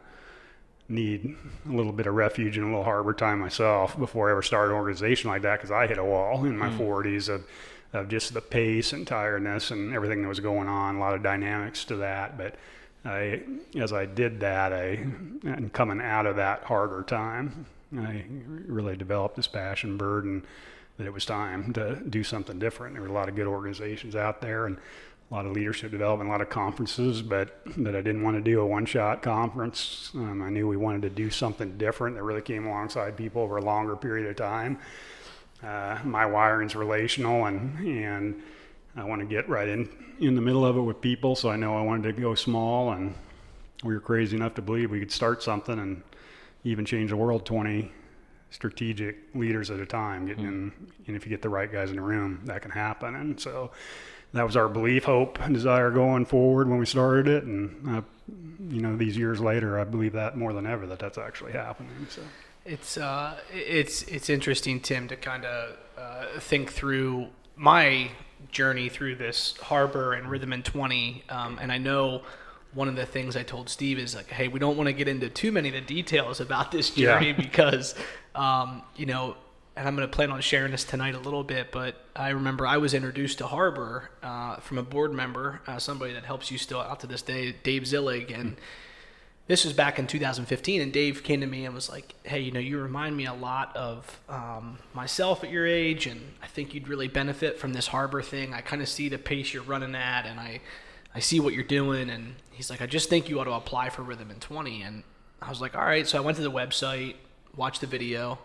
need 0.87 1.35
a 1.67 1.71
little 1.71 1.91
bit 1.91 2.05
of 2.05 2.13
refuge 2.13 2.57
and 2.57 2.65
a 2.65 2.69
little 2.69 2.83
harbor 2.83 3.13
time 3.13 3.39
myself 3.39 3.97
before 3.97 4.29
I 4.29 4.31
ever 4.31 4.41
started 4.41 4.71
an 4.71 4.77
organization 4.77 5.29
like 5.29 5.41
that 5.43 5.57
because 5.57 5.71
I 5.71 5.87
hit 5.87 5.97
a 5.97 6.03
wall 6.03 6.45
in 6.45 6.57
my 6.57 6.69
40s 6.69 7.29
of 7.29 7.45
of 7.93 8.07
just 8.07 8.33
the 8.33 8.41
pace 8.41 8.93
and 8.93 9.05
tiredness 9.05 9.71
and 9.71 9.93
everything 9.93 10.21
that 10.21 10.27
was 10.27 10.39
going 10.39 10.67
on, 10.67 10.95
a 10.95 10.99
lot 10.99 11.13
of 11.13 11.21
dynamics 11.23 11.83
to 11.85 11.97
that. 11.97 12.37
But 12.37 12.55
I, 13.03 13.41
as 13.75 13.91
I 13.91 14.05
did 14.05 14.39
that, 14.41 14.71
I, 14.71 15.05
and 15.43 15.71
coming 15.73 16.01
out 16.01 16.25
of 16.25 16.35
that 16.37 16.63
harder 16.63 17.03
time, 17.03 17.65
I 17.97 18.23
really 18.67 18.95
developed 18.95 19.35
this 19.35 19.47
passion, 19.47 19.97
burden 19.97 20.43
that 20.97 21.07
it 21.07 21.13
was 21.13 21.25
time 21.25 21.73
to 21.73 21.95
do 21.95 22.23
something 22.23 22.59
different. 22.59 22.93
There 22.93 23.01
were 23.01 23.09
a 23.09 23.13
lot 23.13 23.27
of 23.27 23.35
good 23.35 23.47
organizations 23.47 24.15
out 24.15 24.39
there 24.39 24.67
and 24.67 24.77
a 24.77 25.33
lot 25.33 25.45
of 25.45 25.53
leadership 25.53 25.91
development, 25.91 26.29
a 26.29 26.31
lot 26.31 26.41
of 26.41 26.49
conferences, 26.49 27.21
but 27.21 27.61
that 27.77 27.95
I 27.95 28.01
didn't 28.01 28.23
want 28.23 28.37
to 28.37 28.41
do 28.41 28.59
a 28.61 28.65
one-shot 28.65 29.21
conference. 29.21 30.11
Um, 30.13 30.41
I 30.41 30.49
knew 30.49 30.67
we 30.67 30.77
wanted 30.77 31.01
to 31.03 31.09
do 31.09 31.29
something 31.29 31.77
different 31.77 32.17
that 32.17 32.23
really 32.23 32.41
came 32.41 32.67
alongside 32.67 33.17
people 33.17 33.41
over 33.41 33.57
a 33.57 33.61
longer 33.61 33.95
period 33.95 34.29
of 34.29 34.35
time. 34.35 34.77
Uh, 35.63 35.99
my 36.03 36.25
wiring's 36.25 36.75
relational, 36.75 37.45
and 37.45 37.77
and 37.79 38.41
I 38.95 39.03
want 39.03 39.21
to 39.21 39.27
get 39.27 39.47
right 39.47 39.67
in 39.67 39.89
in 40.19 40.35
the 40.35 40.41
middle 40.41 40.65
of 40.65 40.77
it 40.77 40.81
with 40.81 41.01
people. 41.01 41.35
So 41.35 41.49
I 41.49 41.55
know 41.55 41.77
I 41.77 41.81
wanted 41.81 42.15
to 42.15 42.21
go 42.21 42.35
small, 42.35 42.91
and 42.91 43.13
we 43.83 43.93
were 43.93 43.99
crazy 43.99 44.35
enough 44.35 44.55
to 44.55 44.61
believe 44.61 44.91
we 44.91 44.99
could 44.99 45.11
start 45.11 45.43
something 45.43 45.77
and 45.77 46.03
even 46.63 46.85
change 46.85 47.09
the 47.09 47.15
world 47.15 47.45
20 47.45 47.91
strategic 48.51 49.17
leaders 49.33 49.71
at 49.71 49.79
a 49.79 49.85
time. 49.85 50.27
Getting 50.27 50.45
in, 50.45 50.71
and 51.07 51.15
if 51.15 51.25
you 51.25 51.29
get 51.29 51.41
the 51.41 51.49
right 51.49 51.71
guys 51.71 51.89
in 51.89 51.95
the 51.95 52.01
room, 52.01 52.41
that 52.45 52.61
can 52.61 52.71
happen. 52.71 53.15
And 53.15 53.39
so 53.39 53.71
that 54.33 54.43
was 54.45 54.55
our 54.55 54.67
belief, 54.67 55.05
hope, 55.05 55.39
and 55.41 55.53
desire 55.53 55.91
going 55.91 56.25
forward 56.25 56.69
when 56.69 56.79
we 56.79 56.85
started 56.85 57.27
it. 57.27 57.43
And 57.43 57.97
uh, 57.97 58.01
you 58.69 58.81
know, 58.81 58.95
these 58.95 59.17
years 59.17 59.39
later, 59.39 59.79
I 59.79 59.83
believe 59.83 60.13
that 60.13 60.37
more 60.37 60.53
than 60.53 60.65
ever 60.65 60.87
that 60.87 60.99
that's 60.99 61.17
actually 61.17 61.51
happening. 61.51 62.07
So. 62.09 62.21
It's 62.65 62.97
uh, 62.97 63.37
it's 63.53 64.03
it's 64.03 64.29
interesting, 64.29 64.79
Tim, 64.79 65.07
to 65.07 65.15
kind 65.15 65.45
of 65.45 65.77
uh, 65.97 66.25
think 66.39 66.71
through 66.71 67.27
my 67.55 68.11
journey 68.51 68.89
through 68.89 69.15
this 69.15 69.55
harbor 69.61 70.13
and 70.13 70.29
rhythm 70.29 70.53
in 70.53 70.61
20. 70.63 71.23
Um, 71.29 71.57
and 71.61 71.71
I 71.71 71.77
know 71.77 72.21
one 72.73 72.87
of 72.87 72.95
the 72.95 73.05
things 73.05 73.35
I 73.35 73.43
told 73.43 73.69
Steve 73.69 73.97
is 73.99 74.15
like, 74.15 74.29
hey, 74.29 74.47
we 74.47 74.59
don't 74.59 74.77
want 74.77 74.87
to 74.87 74.93
get 74.93 75.07
into 75.07 75.29
too 75.29 75.51
many 75.51 75.69
of 75.69 75.73
the 75.75 75.81
details 75.81 76.39
about 76.39 76.71
this 76.71 76.95
Yeah. 76.97 77.13
journey 77.19 77.33
because, 77.37 77.95
um, 78.35 78.81
you 78.95 79.05
know, 79.05 79.35
and 79.75 79.87
I'm 79.87 79.95
going 79.95 80.07
to 80.07 80.13
plan 80.13 80.31
on 80.31 80.41
sharing 80.41 80.71
this 80.71 80.83
tonight 80.83 81.15
a 81.15 81.19
little 81.19 81.43
bit, 81.43 81.71
but 81.71 81.95
I 82.15 82.29
remember 82.29 82.65
I 82.67 82.77
was 82.77 82.93
introduced 82.93 83.37
to 83.39 83.47
Harbor 83.47 84.09
uh, 84.23 84.57
from 84.57 84.77
a 84.77 84.83
board 84.83 85.13
member, 85.13 85.61
uh, 85.67 85.79
somebody 85.79 86.13
that 86.13 86.25
helps 86.25 86.49
you 86.51 86.57
still 86.57 86.79
out 86.79 86.99
to 87.01 87.07
this 87.07 87.21
day, 87.21 87.55
Dave 87.63 87.83
Zillig, 87.83 88.37
and 88.37 88.57
this 89.51 89.65
was 89.65 89.73
back 89.73 89.99
in 89.99 90.07
2015 90.07 90.79
and 90.79 90.93
dave 90.93 91.23
came 91.23 91.41
to 91.41 91.45
me 91.45 91.65
and 91.65 91.75
was 91.75 91.89
like 91.89 92.15
hey 92.23 92.39
you 92.39 92.53
know 92.53 92.59
you 92.59 92.79
remind 92.79 93.17
me 93.17 93.25
a 93.25 93.33
lot 93.33 93.75
of 93.75 94.17
um, 94.29 94.77
myself 94.93 95.43
at 95.43 95.51
your 95.51 95.67
age 95.67 96.07
and 96.07 96.21
i 96.41 96.47
think 96.47 96.73
you'd 96.73 96.87
really 96.87 97.09
benefit 97.09 97.59
from 97.59 97.73
this 97.73 97.87
harbor 97.87 98.21
thing. 98.21 98.53
I 98.53 98.61
kind 98.61 98.81
of 98.81 98.87
see 98.87 99.09
the 99.09 99.17
pace 99.17 99.53
you're 99.53 99.63
running 99.63 99.93
at 99.93 100.25
and 100.25 100.39
i 100.39 100.61
i 101.13 101.19
see 101.19 101.41
what 101.41 101.53
you're 101.53 101.65
doing. 101.65 102.09
And 102.09 102.35
he's 102.51 102.69
like 102.69 102.81
i 102.81 102.85
just 102.85 103.09
think 103.09 103.27
you 103.27 103.41
ought 103.41 103.45
to 103.45 103.51
apply 103.51 103.89
for 103.89 104.03
rhythm 104.03 104.31
in 104.31 104.39
20 104.39 104.83
and 104.83 105.03
i 105.41 105.49
was 105.49 105.59
like 105.59 105.75
all 105.75 105.83
right. 105.83 106.07
So 106.07 106.17
i 106.17 106.21
went 106.21 106.37
to 106.37 106.43
the 106.43 106.51
website 106.51 107.15
watched 107.57 107.81
the 107.81 107.87
video 107.87 108.39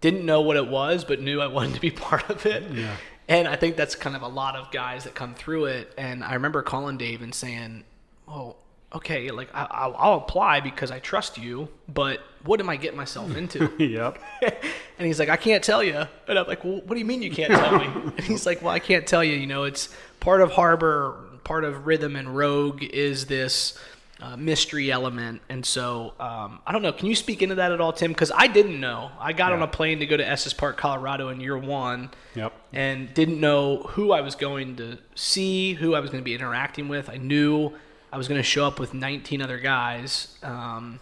didn't 0.00 0.24
know 0.24 0.40
what 0.40 0.56
it 0.56 0.68
was 0.68 1.04
but 1.04 1.20
knew 1.20 1.40
i 1.40 1.46
wanted 1.56 1.74
to 1.74 1.80
be 1.80 1.90
part 1.90 2.30
of 2.30 2.46
it. 2.46 2.62
Yeah. 2.70 2.94
and 3.26 3.48
i 3.48 3.56
think 3.56 3.74
that's 3.74 3.96
kind 3.96 4.14
of 4.14 4.22
a 4.22 4.28
lot 4.28 4.54
of 4.54 4.70
guys 4.70 5.02
that 5.02 5.16
come 5.16 5.34
through 5.34 5.64
it. 5.64 5.92
And 5.98 6.22
i 6.22 6.34
remember 6.34 6.62
calling 6.62 6.96
dave 6.96 7.22
and 7.22 7.34
saying 7.34 7.82
oh 8.28 8.54
okay 8.92 9.30
like 9.30 9.48
I, 9.54 9.66
I'll, 9.70 9.96
I'll 9.98 10.18
apply 10.18 10.60
because 10.60 10.90
i 10.90 10.98
trust 10.98 11.38
you 11.38 11.68
but 11.88 12.20
what 12.44 12.60
am 12.60 12.68
i 12.68 12.76
getting 12.76 12.96
myself 12.96 13.36
into 13.36 13.70
yep. 13.78 14.18
and 14.42 15.06
he's 15.06 15.18
like 15.18 15.28
i 15.28 15.36
can't 15.36 15.62
tell 15.62 15.82
you 15.82 16.06
and 16.26 16.38
i'm 16.38 16.46
like 16.46 16.64
well 16.64 16.80
what 16.84 16.94
do 16.94 16.98
you 16.98 17.04
mean 17.04 17.22
you 17.22 17.30
can't 17.30 17.52
tell 17.52 17.78
me 17.78 17.84
and 18.16 18.20
he's 18.20 18.46
like 18.46 18.62
well 18.62 18.72
i 18.72 18.78
can't 18.78 19.06
tell 19.06 19.22
you 19.22 19.34
you 19.34 19.46
know 19.46 19.64
it's 19.64 19.94
part 20.20 20.40
of 20.40 20.52
harbor 20.52 21.16
part 21.44 21.64
of 21.64 21.86
rhythm 21.86 22.16
and 22.16 22.34
rogue 22.34 22.82
is 22.82 23.26
this 23.26 23.78
uh, 24.20 24.36
mystery 24.36 24.90
element. 24.90 25.40
And 25.48 25.64
so 25.64 26.14
um, 26.18 26.60
I 26.66 26.72
don't 26.72 26.82
know. 26.82 26.92
Can 26.92 27.06
you 27.06 27.14
speak 27.14 27.42
into 27.42 27.56
that 27.56 27.72
at 27.72 27.80
all, 27.80 27.92
Tim? 27.92 28.12
Because 28.12 28.32
I 28.34 28.46
didn't 28.46 28.80
know. 28.80 29.10
I 29.18 29.32
got 29.32 29.52
on 29.52 29.62
a 29.62 29.68
plane 29.68 30.00
to 30.00 30.06
go 30.06 30.16
to 30.16 30.26
Estes 30.28 30.52
Park, 30.52 30.76
Colorado 30.76 31.28
in 31.28 31.40
year 31.40 31.56
one 31.56 32.10
Yep. 32.34 32.52
and 32.72 33.12
didn't 33.14 33.40
know 33.40 33.78
who 33.90 34.12
I 34.12 34.20
was 34.20 34.34
going 34.34 34.76
to 34.76 34.98
see, 35.14 35.74
who 35.74 35.94
I 35.94 36.00
was 36.00 36.10
going 36.10 36.22
to 36.22 36.24
be 36.24 36.34
interacting 36.34 36.88
with. 36.88 37.08
I 37.08 37.16
knew 37.16 37.72
I 38.18 38.20
was 38.20 38.26
going 38.26 38.40
to 38.40 38.48
show 38.48 38.66
up 38.66 38.80
with 38.80 38.94
19 38.94 39.40
other 39.40 39.60
guys, 39.60 40.36
um, 40.42 40.98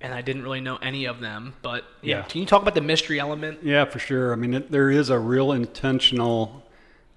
and 0.00 0.14
I 0.14 0.22
didn't 0.22 0.44
really 0.44 0.60
know 0.60 0.76
any 0.76 1.06
of 1.06 1.18
them. 1.18 1.54
But 1.60 1.82
yeah, 2.02 2.18
Yeah. 2.18 2.22
can 2.22 2.40
you 2.40 2.46
talk 2.46 2.62
about 2.62 2.76
the 2.76 2.80
mystery 2.80 3.18
element? 3.18 3.64
Yeah, 3.64 3.84
for 3.84 3.98
sure. 3.98 4.32
I 4.32 4.36
mean, 4.36 4.54
it, 4.54 4.70
there 4.70 4.88
is 4.88 5.10
a 5.10 5.18
real 5.18 5.50
intentional 5.50 6.62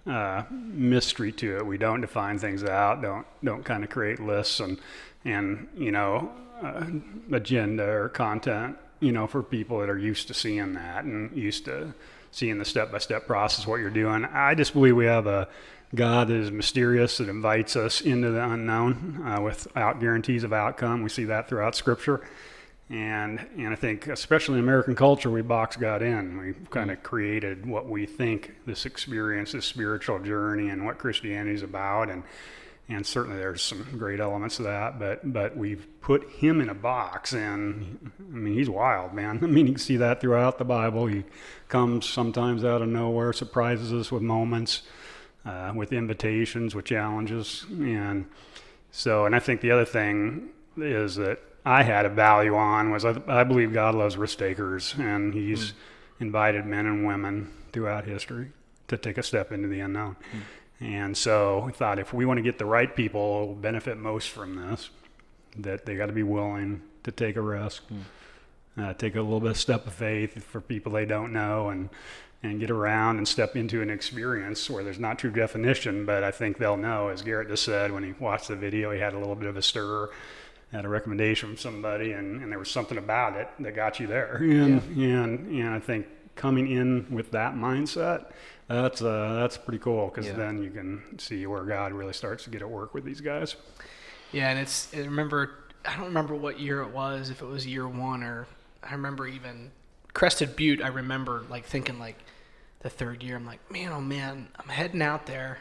uh, 0.07 0.45
mystery 0.51 1.31
to 1.33 1.57
it. 1.57 1.65
We 1.67 1.77
don't 1.77 2.01
define 2.01 2.39
things 2.39 2.63
out. 2.63 3.03
Don't 3.03 3.27
don't 3.43 3.63
kind 3.63 3.83
of 3.83 3.91
create 3.91 4.19
lists 4.19 4.59
and 4.61 4.79
and 5.23 5.67
you 5.77 5.91
know 5.91 6.31
uh, 6.63 6.87
agenda 7.31 7.87
or 7.87 8.09
content. 8.09 8.77
You 8.99 9.11
know, 9.11 9.27
for 9.27 9.43
people 9.43 9.77
that 9.81 9.91
are 9.91 9.99
used 9.99 10.27
to 10.29 10.33
seeing 10.33 10.73
that 10.73 11.03
and 11.03 11.37
used 11.37 11.65
to 11.65 11.93
seeing 12.31 12.57
the 12.57 12.65
step 12.65 12.91
by 12.91 12.97
step 12.97 13.27
process 13.27 13.67
what 13.67 13.79
you're 13.79 13.91
doing. 13.91 14.25
I 14.25 14.55
just 14.55 14.73
believe 14.73 14.95
we 14.95 15.05
have 15.05 15.27
a 15.27 15.47
God 15.93 16.27
that 16.27 16.35
is 16.35 16.51
mysterious 16.51 17.17
that 17.17 17.29
invites 17.29 17.75
us 17.75 18.01
into 18.01 18.29
the 18.31 18.43
unknown 18.43 19.23
uh, 19.25 19.41
without 19.41 19.99
guarantees 19.99 20.43
of 20.43 20.53
outcome. 20.53 21.01
We 21.01 21.09
see 21.09 21.25
that 21.25 21.49
throughout 21.49 21.75
Scripture. 21.75 22.21
And 22.89 23.45
and 23.57 23.69
I 23.69 23.75
think 23.75 24.07
especially 24.07 24.57
in 24.57 24.63
American 24.63 24.95
culture, 24.95 25.29
we 25.29 25.41
box 25.41 25.75
God 25.75 26.01
in. 26.01 26.37
We 26.39 26.53
kind 26.69 26.89
of 26.89 27.03
created 27.03 27.65
what 27.65 27.87
we 27.87 28.05
think 28.05 28.55
this 28.65 28.85
experience, 28.85 29.51
this 29.51 29.65
spiritual 29.65 30.19
journey, 30.19 30.69
and 30.69 30.85
what 30.85 30.97
Christianity 30.97 31.53
is 31.55 31.61
about. 31.61 32.09
And 32.09 32.23
and 32.87 33.05
certainly 33.05 33.37
there's 33.37 33.61
some 33.61 33.85
great 33.97 34.19
elements 34.19 34.57
of 34.57 34.65
that. 34.65 34.97
But 34.97 35.31
but 35.31 35.55
we've 35.55 35.87
put 36.01 36.27
him 36.31 36.61
in 36.61 36.69
a 36.69 36.73
box, 36.73 37.33
and 37.33 38.11
I 38.19 38.35
mean 38.35 38.55
he's 38.55 38.69
wild, 38.69 39.13
man. 39.13 39.39
I 39.43 39.45
mean 39.45 39.67
you 39.67 39.73
can 39.73 39.79
see 39.79 39.97
that 39.97 40.19
throughout 40.19 40.57
the 40.57 40.65
Bible. 40.65 41.05
He 41.05 41.25
comes 41.67 42.09
sometimes 42.09 42.65
out 42.65 42.81
of 42.81 42.89
nowhere, 42.89 43.33
surprises 43.33 43.93
us 43.93 44.11
with 44.11 44.23
moments, 44.23 44.81
uh, 45.45 45.71
with 45.75 45.93
invitations, 45.93 46.75
with 46.75 46.85
challenges, 46.85 47.65
and 47.69 48.25
so, 48.91 49.25
and 49.25 49.35
I 49.35 49.39
think 49.39 49.61
the 49.61 49.71
other 49.71 49.85
thing 49.85 50.49
is 50.77 51.15
that 51.15 51.39
I 51.65 51.83
had 51.83 52.05
a 52.05 52.09
value 52.09 52.55
on 52.55 52.91
was 52.91 53.05
I, 53.05 53.21
I 53.27 53.43
believe 53.43 53.73
God 53.73 53.95
loves 53.95 54.17
risk 54.17 54.39
takers, 54.39 54.95
and 54.97 55.33
He's 55.33 55.73
invited 56.19 56.65
men 56.65 56.85
and 56.85 57.05
women 57.05 57.51
throughout 57.71 58.05
history 58.05 58.51
to 58.87 58.97
take 58.97 59.17
a 59.17 59.23
step 59.23 59.51
into 59.51 59.67
the 59.67 59.79
unknown. 59.79 60.15
And 60.79 61.15
so 61.15 61.65
I 61.67 61.71
thought 61.71 61.99
if 61.99 62.13
we 62.13 62.25
want 62.25 62.37
to 62.37 62.41
get 62.41 62.57
the 62.57 62.65
right 62.65 62.93
people 62.95 63.55
benefit 63.55 63.97
most 63.97 64.29
from 64.29 64.55
this, 64.55 64.89
that 65.57 65.85
they 65.85 65.95
got 65.95 66.07
to 66.07 66.13
be 66.13 66.23
willing 66.23 66.81
to 67.03 67.11
take 67.11 67.35
a 67.35 67.41
risk, 67.41 67.83
uh, 68.77 68.93
take 68.93 69.15
a 69.15 69.21
little 69.21 69.39
bit 69.39 69.51
of 69.51 69.57
step 69.57 69.85
of 69.87 69.93
faith 69.93 70.43
for 70.43 70.61
people 70.61 70.93
they 70.93 71.05
don't 71.05 71.33
know, 71.33 71.69
and 71.69 71.89
and 72.41 72.59
get 72.59 72.71
around 72.71 73.17
and 73.17 73.27
step 73.27 73.55
into 73.55 73.81
an 73.81 73.89
experience 73.89 74.69
where 74.69 74.83
there's 74.83 74.99
not 74.99 75.19
true 75.19 75.31
definition, 75.31 76.05
but 76.05 76.23
I 76.23 76.31
think 76.31 76.57
they'll 76.57 76.77
know. 76.77 77.09
As 77.09 77.21
Garrett 77.21 77.49
just 77.49 77.63
said, 77.65 77.91
when 77.91 78.03
he 78.03 78.13
watched 78.13 78.47
the 78.47 78.55
video, 78.55 78.91
he 78.91 78.99
had 78.99 79.13
a 79.13 79.19
little 79.19 79.35
bit 79.35 79.47
of 79.49 79.57
a 79.57 79.61
stir, 79.61 80.09
had 80.71 80.85
a 80.85 80.87
recommendation 80.89 81.49
from 81.49 81.57
somebody, 81.57 82.13
and, 82.13 82.41
and 82.41 82.49
there 82.51 82.59
was 82.59 82.71
something 82.71 82.97
about 82.97 83.35
it 83.35 83.49
that 83.59 83.75
got 83.75 83.99
you 83.99 84.07
there. 84.07 84.37
And, 84.37 84.81
and, 84.97 85.47
and 85.49 85.69
I 85.69 85.79
think 85.79 86.07
coming 86.35 86.71
in 86.71 87.07
with 87.09 87.31
that 87.31 87.55
mindset, 87.55 88.31
that's, 88.69 89.01
uh, 89.01 89.33
that's 89.41 89.57
pretty 89.57 89.79
cool 89.79 90.07
because 90.07 90.27
Yeah. 90.27 90.33
then 90.37 90.63
you 90.63 90.69
can 90.69 91.19
see 91.19 91.45
where 91.45 91.63
God 91.63 91.91
really 91.91 92.13
starts 92.13 92.45
to 92.45 92.49
get 92.49 92.61
at 92.61 92.69
work 92.69 92.93
with 92.93 93.03
these 93.03 93.19
guys. 93.19 93.55
Yeah, 94.31 94.49
and 94.49 94.59
it's 94.59 94.93
I 94.95 94.99
remember 94.99 95.51
I 95.83 95.95
don't 95.97 96.05
remember 96.05 96.35
what 96.35 96.59
year 96.59 96.81
it 96.83 96.89
was, 96.91 97.29
if 97.31 97.41
it 97.41 97.45
was 97.47 97.65
year 97.65 97.87
one 97.87 98.21
or 98.23 98.47
I 98.83 98.93
remember 98.93 99.27
even 99.27 99.71
Crested 100.13 100.55
Butte. 100.55 100.81
I 100.81 100.87
remember 100.87 101.43
like 101.49 101.65
thinking 101.65 101.99
like 101.99 102.17
the 102.79 102.89
third 102.89 103.23
year. 103.23 103.35
I'm 103.35 103.45
like, 103.45 103.71
man, 103.71 103.91
oh 103.91 104.01
man, 104.01 104.49
I'm 104.57 104.69
heading 104.69 105.01
out 105.01 105.25
there. 105.25 105.59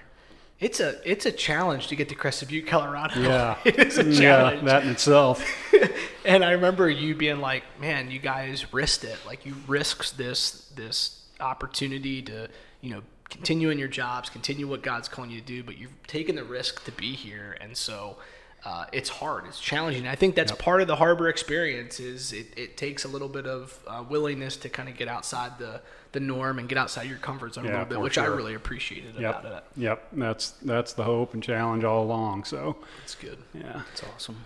It's 0.60 0.80
a 0.80 0.96
it's 1.08 1.24
a 1.24 1.30
challenge 1.30 1.86
to 1.88 1.96
get 1.96 2.08
to 2.08 2.14
Crested 2.14 2.48
Butte, 2.48 2.66
Colorado. 2.66 3.20
Yeah. 3.20 3.56
it 3.64 3.78
is 3.78 3.98
a 3.98 4.04
Yeah, 4.04 4.60
that 4.64 4.82
in 4.82 4.90
itself. 4.90 5.44
and 6.24 6.44
I 6.44 6.52
remember 6.52 6.90
you 6.90 7.14
being 7.14 7.40
like, 7.40 7.62
"Man, 7.80 8.10
you 8.10 8.18
guys 8.18 8.72
risked 8.72 9.04
it. 9.04 9.18
Like 9.26 9.46
you 9.46 9.54
risked 9.66 10.18
this 10.18 10.70
this 10.74 11.26
opportunity 11.38 12.22
to, 12.22 12.48
you 12.80 12.90
know, 12.90 13.02
continue 13.30 13.70
in 13.70 13.78
your 13.78 13.88
jobs, 13.88 14.30
continue 14.30 14.66
what 14.66 14.82
God's 14.82 15.06
calling 15.06 15.30
you 15.30 15.40
to 15.40 15.46
do, 15.46 15.62
but 15.62 15.78
you've 15.78 15.94
taken 16.08 16.34
the 16.34 16.44
risk 16.44 16.84
to 16.84 16.92
be 16.92 17.12
here, 17.12 17.56
and 17.60 17.76
so." 17.76 18.16
Uh, 18.64 18.84
it's 18.92 19.08
hard. 19.08 19.46
It's 19.46 19.60
challenging. 19.60 20.06
I 20.08 20.16
think 20.16 20.34
that's 20.34 20.52
part 20.52 20.80
of 20.82 20.88
the 20.88 20.96
harbor 20.96 21.28
experience. 21.28 22.00
Is 22.00 22.32
it, 22.32 22.46
it 22.56 22.76
takes 22.76 23.04
a 23.04 23.08
little 23.08 23.28
bit 23.28 23.46
of 23.46 23.78
uh, 23.86 24.04
willingness 24.08 24.56
to 24.58 24.68
kind 24.68 24.88
of 24.88 24.96
get 24.96 25.06
outside 25.08 25.58
the, 25.58 25.80
the 26.12 26.20
norm 26.20 26.58
and 26.58 26.68
get 26.68 26.76
outside 26.76 27.08
your 27.08 27.18
comfort 27.18 27.54
zone 27.54 27.66
a 27.66 27.70
little 27.70 27.84
bit, 27.84 28.00
which 28.00 28.18
I 28.18 28.24
really 28.26 28.54
appreciated 28.54 29.14
Yep. 29.16 29.40
about 29.40 29.52
it. 29.52 29.64
Yep. 29.80 30.08
That's, 30.12 30.50
that's 30.62 30.92
the 30.92 31.04
hope 31.04 31.34
and 31.34 31.42
challenge 31.42 31.84
all 31.84 32.02
along. 32.02 32.44
So, 32.44 32.76
It's 33.04 33.14
good. 33.14 33.38
yeah. 33.54 33.82
it's 33.92 34.02
awesome. 34.02 34.44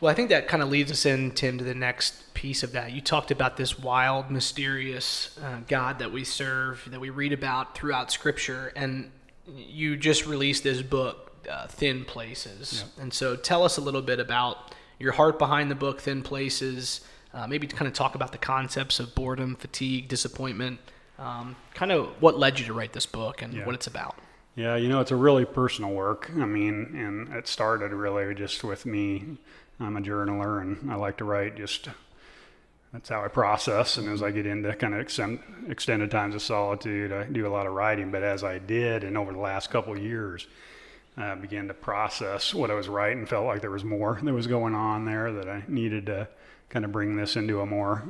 Well, 0.00 0.10
I 0.10 0.14
think 0.14 0.28
that 0.30 0.48
kind 0.48 0.62
of 0.62 0.68
leads 0.68 0.90
us 0.92 1.04
in, 1.06 1.30
Tim, 1.32 1.58
to 1.58 1.64
the 1.64 1.74
next 1.74 2.34
piece 2.34 2.62
of 2.62 2.72
that. 2.72 2.92
You 2.92 3.00
talked 3.00 3.30
about 3.30 3.56
this 3.56 3.78
wild, 3.78 4.30
mysterious 4.30 5.38
uh, 5.42 5.58
God 5.66 5.98
that 5.98 6.12
we 6.12 6.24
serve, 6.24 6.86
that 6.90 7.00
we 7.00 7.10
read 7.10 7.32
about 7.32 7.74
throughout 7.74 8.10
Scripture, 8.12 8.72
and 8.76 9.10
you 9.56 9.96
just 9.96 10.26
released 10.26 10.62
this 10.62 10.82
book, 10.82 11.33
uh, 11.48 11.66
Thin 11.66 12.04
Places. 12.04 12.84
And 13.00 13.12
so 13.12 13.36
tell 13.36 13.62
us 13.64 13.76
a 13.76 13.80
little 13.80 14.02
bit 14.02 14.20
about 14.20 14.74
your 14.98 15.12
heart 15.12 15.38
behind 15.38 15.70
the 15.70 15.74
book, 15.74 16.00
Thin 16.00 16.22
Places. 16.22 17.00
Uh, 17.32 17.46
maybe 17.48 17.66
to 17.66 17.74
kind 17.74 17.88
of 17.88 17.94
talk 17.94 18.14
about 18.14 18.30
the 18.32 18.38
concepts 18.38 19.00
of 19.00 19.14
boredom, 19.14 19.56
fatigue, 19.56 20.06
disappointment, 20.06 20.78
um, 21.18 21.56
kind 21.74 21.90
of 21.90 22.06
what 22.20 22.38
led 22.38 22.60
you 22.60 22.64
to 22.66 22.72
write 22.72 22.92
this 22.92 23.06
book 23.06 23.42
and 23.42 23.52
Yeah. 23.54 23.66
what 23.66 23.74
it's 23.74 23.88
about. 23.88 24.16
Yeah, 24.54 24.76
you 24.76 24.88
know, 24.88 25.00
it's 25.00 25.10
a 25.10 25.16
really 25.16 25.44
personal 25.44 25.90
work. 25.90 26.30
I 26.30 26.44
mean, 26.46 26.94
and 26.94 27.34
it 27.34 27.48
started 27.48 27.92
really 27.92 28.32
just 28.36 28.62
with 28.62 28.86
me. 28.86 29.36
I'm 29.80 29.96
a 29.96 30.00
journaler 30.00 30.60
and 30.62 30.90
I 30.92 30.94
like 30.94 31.16
to 31.16 31.24
write 31.24 31.56
just 31.56 31.88
that's 32.92 33.08
how 33.08 33.24
I 33.24 33.28
process. 33.28 33.96
And 33.96 34.08
as 34.08 34.22
I 34.22 34.30
get 34.30 34.46
into 34.46 34.72
kind 34.76 34.94
of 34.94 35.00
extend, 35.00 35.40
extended 35.68 36.12
times 36.12 36.36
of 36.36 36.42
solitude, 36.42 37.10
I 37.12 37.24
do 37.24 37.44
a 37.44 37.50
lot 37.50 37.66
of 37.66 37.72
writing. 37.72 38.12
But 38.12 38.22
as 38.22 38.44
I 38.44 38.58
did, 38.60 39.02
and 39.02 39.18
over 39.18 39.32
the 39.32 39.38
last 39.40 39.70
couple 39.70 39.92
of 39.92 39.98
years, 39.98 40.46
I 41.16 41.34
began 41.34 41.68
to 41.68 41.74
process 41.74 42.52
what 42.52 42.70
I 42.70 42.74
was 42.74 42.88
writing. 42.88 43.26
Felt 43.26 43.46
like 43.46 43.60
there 43.60 43.70
was 43.70 43.84
more 43.84 44.18
that 44.22 44.32
was 44.32 44.46
going 44.46 44.74
on 44.74 45.04
there 45.04 45.32
that 45.32 45.48
I 45.48 45.62
needed 45.68 46.06
to 46.06 46.28
kind 46.68 46.84
of 46.84 46.92
bring 46.92 47.16
this 47.16 47.36
into 47.36 47.60
a 47.60 47.66
more 47.66 48.02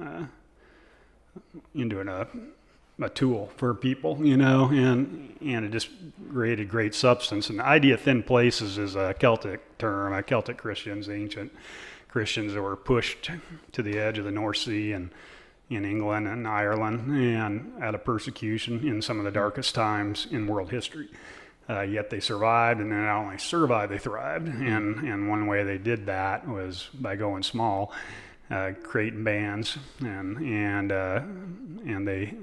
uh, 0.00 0.24
into 1.74 2.00
an, 2.00 2.08
a 2.08 2.26
a 3.00 3.08
tool 3.08 3.50
for 3.56 3.74
people, 3.74 4.24
you 4.24 4.36
know, 4.36 4.66
and 4.66 5.36
and 5.40 5.64
it 5.64 5.72
just 5.72 5.88
created 6.30 6.68
great 6.68 6.94
substance. 6.94 7.50
And 7.50 7.58
the 7.58 7.64
idea 7.64 7.94
of 7.94 8.00
thin 8.00 8.22
places 8.22 8.78
is 8.78 8.94
a 8.94 9.14
Celtic 9.18 9.78
term. 9.78 10.12
Uh, 10.12 10.22
Celtic 10.22 10.58
Christians, 10.58 11.08
ancient 11.08 11.52
Christians 12.08 12.54
that 12.54 12.62
were 12.62 12.76
pushed 12.76 13.30
to 13.72 13.82
the 13.82 13.98
edge 13.98 14.18
of 14.18 14.24
the 14.24 14.30
North 14.30 14.58
Sea 14.58 14.92
and 14.92 15.10
in 15.70 15.84
England 15.86 16.28
and 16.28 16.46
Ireland, 16.46 17.10
and 17.10 17.82
out 17.82 17.94
of 17.94 18.04
persecution 18.04 18.86
in 18.86 19.00
some 19.00 19.18
of 19.18 19.24
the 19.24 19.30
darkest 19.30 19.74
times 19.74 20.26
in 20.30 20.46
world 20.46 20.70
history. 20.70 21.08
Uh, 21.70 21.82
yet 21.82 22.10
they 22.10 22.20
survived, 22.20 22.80
and 22.80 22.90
then 22.90 23.04
not 23.04 23.22
only 23.22 23.38
survived, 23.38 23.92
they 23.92 23.98
thrived. 23.98 24.48
And 24.48 24.96
and 25.08 25.28
one 25.28 25.46
way 25.46 25.62
they 25.62 25.78
did 25.78 26.06
that 26.06 26.46
was 26.46 26.90
by 26.92 27.16
going 27.16 27.44
small, 27.44 27.92
uh, 28.50 28.72
creating 28.82 29.22
bands, 29.24 29.78
and 30.00 30.38
and 30.38 30.90
uh, 30.90 31.22
and 31.86 32.06
they 32.06 32.34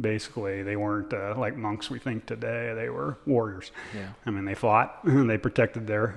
basically 0.00 0.62
they 0.62 0.76
weren't 0.76 1.12
uh, 1.12 1.34
like 1.36 1.56
monks 1.56 1.90
we 1.90 1.98
think 1.98 2.26
today. 2.26 2.74
They 2.74 2.88
were 2.88 3.18
warriors. 3.26 3.70
Yeah. 3.94 4.08
I 4.24 4.30
mean, 4.30 4.44
they 4.44 4.54
fought, 4.54 5.00
they 5.04 5.38
protected 5.38 5.86
their 5.86 6.14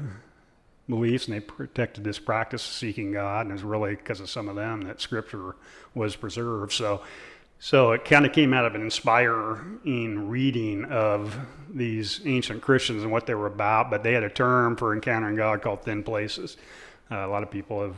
beliefs, 0.89 1.27
and 1.27 1.35
they 1.35 1.39
protected 1.39 2.03
this 2.03 2.19
practice 2.19 2.65
of 2.65 2.73
seeking 2.73 3.11
God. 3.11 3.41
And 3.41 3.51
it 3.51 3.53
was 3.53 3.63
really 3.63 3.95
because 3.95 4.19
of 4.19 4.29
some 4.29 4.49
of 4.49 4.55
them 4.55 4.81
that 4.81 5.01
Scripture 5.01 5.55
was 5.93 6.15
preserved. 6.15 6.73
So, 6.73 7.01
so 7.59 7.91
it 7.91 8.05
kind 8.05 8.25
of 8.25 8.31
came 8.31 8.53
out 8.53 8.65
of 8.65 8.73
an 8.73 8.81
inspiring 8.81 10.29
reading 10.29 10.85
of 10.85 11.37
these 11.69 12.21
ancient 12.25 12.61
Christians 12.61 13.03
and 13.03 13.11
what 13.11 13.25
they 13.25 13.35
were 13.35 13.47
about. 13.47 13.89
But 13.89 14.01
they 14.01 14.13
had 14.13 14.23
a 14.23 14.29
term 14.29 14.77
for 14.77 14.93
encountering 14.93 15.35
God 15.35 15.61
called 15.61 15.83
thin 15.83 16.03
places. 16.03 16.57
Uh, 17.11 17.25
a 17.25 17.27
lot 17.27 17.43
of 17.43 17.51
people 17.51 17.81
have 17.81 17.95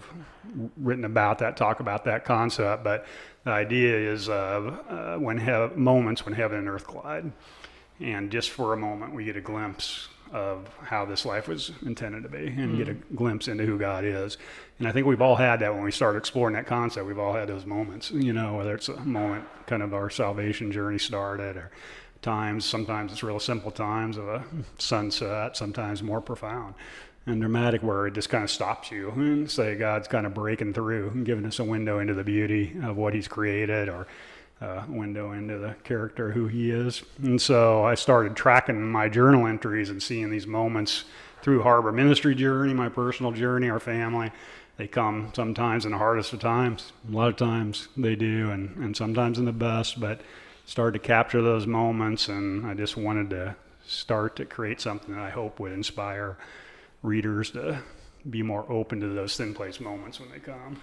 written 0.77 1.05
about 1.05 1.39
that, 1.39 1.57
talk 1.57 1.79
about 1.79 2.05
that 2.05 2.23
concept, 2.25 2.83
but 2.83 3.05
the 3.43 3.51
idea 3.51 3.95
is 3.95 4.29
uh, 4.29 4.33
uh, 4.33 5.17
when 5.17 5.37
hev- 5.37 5.75
moments 5.75 6.25
when 6.25 6.33
heaven 6.33 6.57
and 6.57 6.69
earth 6.69 6.87
collide, 6.87 7.31
and 7.99 8.31
just 8.31 8.51
for 8.51 8.73
a 8.73 8.77
moment 8.77 9.13
we 9.13 9.25
get 9.25 9.35
a 9.35 9.41
glimpse 9.41 10.07
of 10.31 10.67
how 10.81 11.05
this 11.05 11.25
life 11.25 11.47
was 11.47 11.71
intended 11.85 12.23
to 12.23 12.29
be, 12.29 12.47
and 12.47 12.77
get 12.77 12.87
a 12.87 12.93
mm. 12.93 13.15
glimpse 13.15 13.47
into 13.47 13.65
who 13.65 13.77
God 13.77 14.05
is. 14.05 14.37
And 14.79 14.87
I 14.87 14.91
think 14.91 15.05
we've 15.05 15.21
all 15.21 15.35
had 15.35 15.59
that 15.59 15.73
when 15.73 15.83
we 15.83 15.91
start 15.91 16.15
exploring 16.15 16.55
that 16.55 16.67
concept. 16.67 17.05
We've 17.05 17.19
all 17.19 17.33
had 17.33 17.49
those 17.49 17.65
moments, 17.65 18.11
you 18.11 18.33
know, 18.33 18.55
whether 18.55 18.73
it's 18.73 18.89
a 18.89 18.99
moment 19.01 19.45
kind 19.67 19.83
of 19.83 19.93
our 19.93 20.09
salvation 20.09 20.71
journey 20.71 20.99
started, 20.99 21.57
or 21.57 21.71
times 22.21 22.65
sometimes 22.65 23.11
it's 23.11 23.23
real 23.23 23.39
simple 23.39 23.71
times 23.71 24.17
of 24.17 24.27
a 24.27 24.43
sunset, 24.77 25.57
sometimes 25.57 26.01
more 26.03 26.21
profound. 26.21 26.75
and 27.25 27.39
dramatic 27.39 27.83
where 27.83 28.07
it 28.07 28.13
just 28.13 28.29
kind 28.29 28.43
of 28.43 28.49
stops 28.49 28.91
you 28.91 29.11
and 29.11 29.49
say 29.49 29.75
God's 29.75 30.07
kind 30.07 30.25
of 30.25 30.33
breaking 30.33 30.73
through 30.73 31.09
and 31.09 31.25
giving 31.25 31.45
us 31.45 31.59
a 31.59 31.63
window 31.63 31.99
into 31.99 32.13
the 32.13 32.23
beauty 32.23 32.75
of 32.83 32.97
what 32.97 33.13
He's 33.13 33.27
created 33.27 33.89
or 33.89 34.07
a 34.61 34.85
window 34.87 35.31
into 35.31 35.57
the 35.57 35.75
character 35.83 36.31
who 36.31 36.47
He 36.47 36.71
is. 36.71 37.03
And 37.21 37.41
so 37.41 37.83
I 37.83 37.95
started 37.95 38.35
tracking 38.35 38.81
my 38.91 39.09
journal 39.09 39.47
entries 39.47 39.89
and 39.89 40.01
seeing 40.01 40.29
these 40.29 40.47
moments 40.47 41.05
through 41.41 41.63
Harbor 41.63 41.91
Ministry 41.91 42.35
journey, 42.35 42.73
my 42.73 42.89
personal 42.89 43.31
journey, 43.31 43.69
our 43.69 43.79
family. 43.79 44.31
They 44.77 44.87
come 44.87 45.31
sometimes 45.35 45.85
in 45.85 45.91
the 45.91 45.97
hardest 45.97 46.33
of 46.33 46.39
times. 46.39 46.91
A 47.07 47.11
lot 47.11 47.29
of 47.29 47.35
times 47.35 47.87
they 47.97 48.15
do, 48.15 48.51
and, 48.51 48.75
and 48.77 48.95
sometimes 48.95 49.37
in 49.37 49.45
the 49.45 49.51
best, 49.51 49.99
but 49.99 50.21
started 50.65 51.01
to 51.01 51.05
capture 51.05 51.41
those 51.41 51.67
moments, 51.67 52.27
and 52.29 52.65
I 52.65 52.73
just 52.73 52.95
wanted 52.95 53.29
to 53.31 53.55
start 53.85 54.35
to 54.37 54.45
create 54.45 54.79
something 54.79 55.13
that 55.13 55.23
I 55.23 55.29
hope 55.29 55.59
would 55.59 55.71
inspire 55.71 56.37
readers 57.03 57.51
to 57.51 57.81
be 58.29 58.43
more 58.43 58.65
open 58.71 58.99
to 59.01 59.07
those 59.07 59.35
thin 59.35 59.53
place 59.53 59.79
moments 59.79 60.19
when 60.19 60.29
they 60.29 60.39
come. 60.39 60.79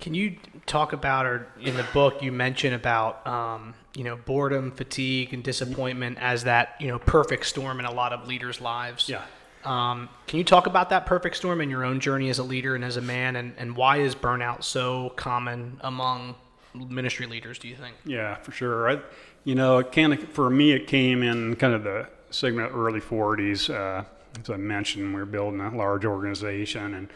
Can 0.00 0.14
you 0.14 0.36
talk 0.66 0.92
about, 0.92 1.26
or 1.26 1.48
in 1.60 1.76
the 1.76 1.86
book 1.92 2.22
you 2.22 2.30
mention 2.30 2.72
about, 2.72 3.26
um, 3.26 3.74
you 3.96 4.04
know, 4.04 4.16
boredom, 4.16 4.70
fatigue, 4.70 5.34
and 5.34 5.42
disappointment 5.42 6.18
as 6.20 6.44
that, 6.44 6.76
you 6.78 6.86
know, 6.86 6.98
perfect 7.00 7.46
storm 7.46 7.80
in 7.80 7.84
a 7.84 7.92
lot 7.92 8.12
of 8.12 8.28
leaders' 8.28 8.60
lives? 8.60 9.08
Yeah. 9.08 9.22
Um, 9.64 10.08
can 10.26 10.38
you 10.38 10.44
talk 10.44 10.66
about 10.66 10.90
that 10.90 11.04
perfect 11.06 11.36
storm 11.36 11.60
in 11.60 11.68
your 11.68 11.84
own 11.84 11.98
journey 11.98 12.30
as 12.30 12.38
a 12.38 12.44
leader 12.44 12.74
and 12.74 12.84
as 12.84 12.96
a 12.96 13.00
man, 13.00 13.36
and, 13.36 13.54
and 13.58 13.76
why 13.76 13.98
is 13.98 14.14
burnout 14.14 14.62
so 14.62 15.10
common 15.16 15.78
among 15.80 16.36
ministry 16.74 17.26
leaders? 17.26 17.58
Do 17.58 17.66
you 17.66 17.74
think? 17.74 17.96
Yeah, 18.04 18.36
for 18.36 18.52
sure. 18.52 18.88
I, 18.88 19.00
you 19.44 19.54
know, 19.54 19.78
it 19.78 19.90
kind 19.90 20.12
of 20.12 20.22
for 20.28 20.48
me, 20.48 20.72
it 20.72 20.86
came 20.86 21.22
in 21.22 21.56
kind 21.56 21.74
of 21.74 21.82
the 21.82 22.08
segment 22.30 22.72
early 22.72 23.00
40s. 23.00 23.68
Uh, 23.68 24.04
as 24.40 24.48
I 24.48 24.56
mentioned, 24.56 25.12
we 25.12 25.20
were 25.20 25.26
building 25.26 25.60
a 25.60 25.76
large 25.76 26.04
organization, 26.04 26.94
and 26.94 27.08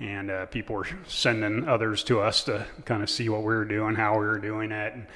and 0.00 0.30
uh, 0.30 0.46
people 0.46 0.76
were 0.76 0.86
sending 1.06 1.68
others 1.68 2.04
to 2.04 2.20
us 2.20 2.44
to 2.44 2.66
kind 2.84 3.02
of 3.02 3.10
see 3.10 3.28
what 3.28 3.40
we 3.40 3.54
were 3.54 3.64
doing, 3.64 3.94
how 3.94 4.18
we 4.18 4.26
were 4.26 4.38
doing 4.38 4.72
it. 4.72 4.94
And, 4.94 5.06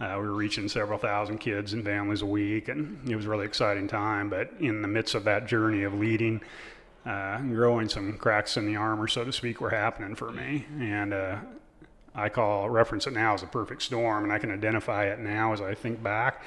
uh, 0.00 0.16
we 0.20 0.28
were 0.28 0.34
reaching 0.34 0.68
several 0.68 0.96
thousand 0.98 1.38
kids 1.38 1.72
and 1.72 1.84
families 1.84 2.22
a 2.22 2.26
week, 2.26 2.68
and 2.68 3.08
it 3.10 3.16
was 3.16 3.26
a 3.26 3.28
really 3.28 3.46
exciting 3.46 3.88
time. 3.88 4.30
But 4.30 4.52
in 4.60 4.80
the 4.80 4.86
midst 4.86 5.16
of 5.16 5.24
that 5.24 5.46
journey 5.46 5.82
of 5.82 5.92
leading, 5.92 6.40
uh, 7.04 7.38
growing 7.40 7.88
some 7.88 8.16
cracks 8.16 8.56
in 8.56 8.66
the 8.66 8.76
armor, 8.76 9.08
so 9.08 9.24
to 9.24 9.32
speak, 9.32 9.60
were 9.60 9.70
happening 9.70 10.14
for 10.14 10.30
me. 10.30 10.66
And 10.78 11.12
uh, 11.12 11.38
I 12.14 12.28
call 12.28 12.70
reference 12.70 13.08
it 13.08 13.12
now 13.12 13.34
as 13.34 13.42
a 13.42 13.46
perfect 13.46 13.82
storm, 13.82 14.22
and 14.22 14.32
I 14.32 14.38
can 14.38 14.52
identify 14.52 15.06
it 15.06 15.18
now 15.18 15.52
as 15.52 15.60
I 15.60 15.74
think 15.74 16.00
back 16.00 16.42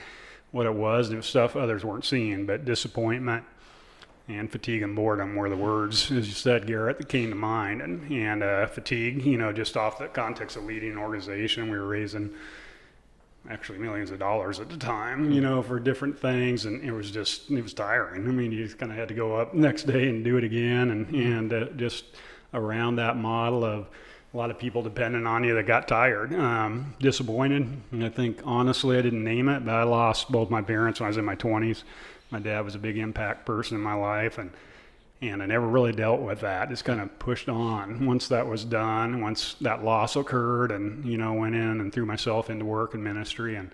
what 0.52 0.66
it 0.66 0.74
was. 0.74 1.08
And 1.08 1.16
it 1.16 1.18
was 1.18 1.26
stuff 1.26 1.58
others 1.58 1.84
weren't 1.84 2.06
seeing, 2.06 2.46
but 2.46 2.64
disappointment 2.64 3.44
and 4.28 4.52
fatigue 4.52 4.82
and 4.82 4.96
boredom 4.96 5.36
were 5.36 5.50
the 5.50 5.58
words, 5.58 6.12
as 6.12 6.28
you 6.28 6.34
said, 6.34 6.68
Garrett, 6.68 6.98
that 6.98 7.10
came 7.10 7.30
to 7.30 7.36
mind. 7.36 7.82
And, 7.82 8.12
and 8.12 8.44
uh, 8.44 8.68
fatigue, 8.68 9.26
you 9.26 9.38
know, 9.38 9.52
just 9.52 9.76
off 9.76 9.98
the 9.98 10.08
context 10.08 10.56
of 10.58 10.64
leading 10.64 10.92
an 10.92 10.98
organization, 10.98 11.70
we 11.70 11.78
were 11.78 11.88
raising 11.88 12.32
actually 13.50 13.80
millions 13.80 14.12
of 14.12 14.20
dollars 14.20 14.60
at 14.60 14.70
the 14.70 14.78
time, 14.78 15.32
you 15.32 15.42
know, 15.42 15.62
for 15.62 15.80
different 15.80 16.18
things, 16.18 16.66
and 16.66 16.84
it 16.84 16.92
was 16.92 17.12
just 17.12 17.50
it 17.50 17.62
was 17.62 17.74
tiring. 17.74 18.28
I 18.28 18.32
mean, 18.32 18.52
you 18.52 18.64
just 18.64 18.78
kind 18.78 18.92
of 18.92 18.98
had 18.98 19.08
to 19.08 19.14
go 19.14 19.36
up 19.36 19.54
next 19.54 19.84
day 19.84 20.10
and 20.10 20.24
do 20.24 20.38
it 20.38 20.44
again, 20.44 20.92
and 20.92 21.10
and 21.16 21.54
uh, 21.54 21.66
just 21.76 22.06
around 22.54 22.98
that 22.98 23.18
model 23.18 23.64
of 23.64 23.88
a 24.34 24.38
lot 24.38 24.50
of 24.50 24.58
people 24.58 24.82
depending 24.82 25.26
on 25.28 25.44
you 25.44 25.56
that 25.56 25.66
got 25.66 25.88
tired, 25.88 26.34
um, 26.34 26.94
disappointed. 27.00 27.68
And 27.92 28.06
I 28.06 28.10
think 28.10 28.40
honestly, 28.46 28.98
I 28.98 29.02
didn't 29.02 29.24
name 29.24 29.50
it, 29.50 29.66
but 29.66 29.74
I 29.74 29.84
lost 29.84 30.32
both 30.32 30.50
my 30.50 30.62
parents 30.62 31.00
when 31.00 31.08
I 31.08 31.10
was 31.10 31.18
in 31.18 31.26
my 31.26 31.36
20s. 31.36 31.84
My 32.32 32.40
dad 32.40 32.66
was 32.66 32.76
a 32.76 32.80
big 32.80 32.98
impact 32.98 33.46
person 33.46 33.78
in 33.78 33.84
my 33.84 33.94
life, 33.94 34.38
and 34.38 34.52
and 35.22 35.44
I 35.44 35.46
never 35.46 35.68
really 35.68 35.92
dealt 35.92 36.22
with 36.22 36.40
that. 36.40 36.70
Just 36.70 36.84
kind 36.84 37.00
of 37.00 37.20
pushed 37.20 37.48
on. 37.48 38.08
Once 38.08 38.30
that 38.30 38.48
was 38.48 38.66
done, 38.66 39.22
once 39.22 39.56
that 39.62 39.84
loss 39.84 40.16
occurred, 40.16 40.72
and 40.72 41.06
you 41.06 41.18
know, 41.18 41.34
went 41.34 41.56
in 41.56 41.80
and 41.80 41.94
threw 41.94 42.06
myself 42.06 42.50
into 42.50 42.66
work 42.66 42.96
and 42.96 43.04
ministry, 43.04 43.56
and 43.56 43.72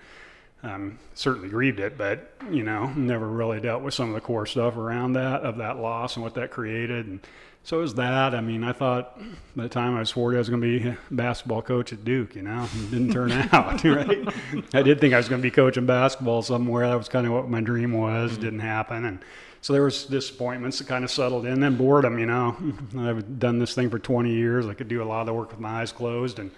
um, 0.64 1.00
certainly 1.14 1.50
grieved 1.50 1.80
it, 1.80 1.98
but 1.98 2.34
you 2.52 2.64
know, 2.64 2.88
never 2.96 3.28
really 3.28 3.62
dealt 3.62 3.84
with 3.84 3.94
some 3.94 4.10
of 4.10 4.16
the 4.16 4.22
core 4.22 4.46
stuff 4.46 4.76
around 4.76 5.14
that 5.14 5.42
of 5.42 5.58
that 5.58 5.78
loss 5.78 6.16
and 6.16 6.24
what 6.24 6.34
that 6.34 6.52
created. 6.52 7.06
And 7.06 7.20
so 7.68 7.80
it 7.80 7.82
was 7.82 7.96
that. 7.96 8.34
I 8.34 8.40
mean, 8.40 8.64
I 8.64 8.72
thought 8.72 9.20
by 9.54 9.64
the 9.64 9.70
time 9.70 9.94
I 9.98 10.00
was 10.00 10.10
40, 10.12 10.38
I 10.38 10.40
was 10.40 10.48
going 10.48 10.62
to 10.62 10.80
be 10.80 10.88
a 10.88 10.98
basketball 11.12 11.62
coach 11.62 11.92
at 11.92 12.06
Duke. 12.06 12.34
You 12.34 12.44
know, 12.44 12.64
it 12.64 12.92
didn't 12.92 13.12
turn 13.12 13.30
out 13.52 13.84
right. 13.84 14.26
I 14.74 14.82
did 14.82 15.02
think 15.02 15.14
I 15.14 15.18
was 15.18 15.28
going 15.28 15.42
to 15.42 15.46
be 15.46 15.52
coaching 15.52 15.86
basketball 15.86 16.42
somewhere. 16.44 16.88
That 16.88 16.98
was 16.98 17.10
kind 17.10 17.28
of 17.28 17.34
what 17.34 17.50
my 17.50 17.60
dream 17.60 17.92
was. 17.92 18.32
Mm-hmm. 18.32 18.42
Didn't 18.42 18.60
happen, 18.62 19.04
and 19.04 19.20
so 19.60 19.74
there 19.74 19.84
was 19.84 20.06
disappointments 20.06 20.78
that 20.78 20.88
kind 20.88 21.04
of 21.04 21.12
settled 21.12 21.46
in. 21.46 21.60
Then 21.60 21.76
boredom, 21.76 22.18
you 22.20 22.26
know. 22.26 22.56
I've 22.98 23.38
done 23.38 23.60
this 23.60 23.76
thing 23.76 23.90
for 23.90 24.00
20 24.00 24.32
years. 24.32 24.66
I 24.66 24.74
could 24.74 24.88
do 24.88 25.04
a 25.04 25.06
lot 25.06 25.20
of 25.20 25.26
the 25.26 25.34
work 25.34 25.52
with 25.52 25.60
my 25.60 25.82
eyes 25.82 25.92
closed, 25.92 26.40
and 26.40 26.52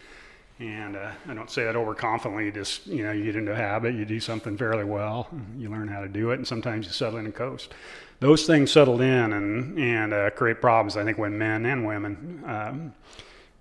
and 0.60 0.96
uh, 0.96 1.12
I 1.28 1.34
don't 1.34 1.50
say 1.50 1.64
that 1.64 1.76
overconfidently. 1.76 2.46
You 2.46 2.52
just 2.52 2.86
you 2.88 3.04
know 3.04 3.12
you 3.12 3.24
get 3.24 3.36
into 3.36 3.52
a 3.52 3.56
habit, 3.56 3.96
you 3.96 4.06
do 4.06 4.20
something 4.20 4.58
fairly 4.58 4.84
well, 4.84 5.28
you 5.58 5.70
learn 5.70 5.88
how 5.88 6.02
to 6.02 6.10
do 6.10 6.32
it, 6.32 6.36
and 6.36 6.48
sometimes 6.48 6.86
you 6.86 6.92
settle 6.92 7.20
in 7.20 7.26
and 7.26 7.36
coast. 7.36 7.74
Those 8.20 8.46
things 8.46 8.72
settled 8.72 9.02
in 9.02 9.34
and 9.34 9.80
and 9.80 10.14
uh, 10.14 10.30
create 10.32 10.62
problems. 10.62 10.98
I 10.98 11.04
think 11.04 11.18
when 11.18 11.38
men 11.38 11.66
and 11.66 11.86
women. 11.86 12.44
Um, 12.46 12.94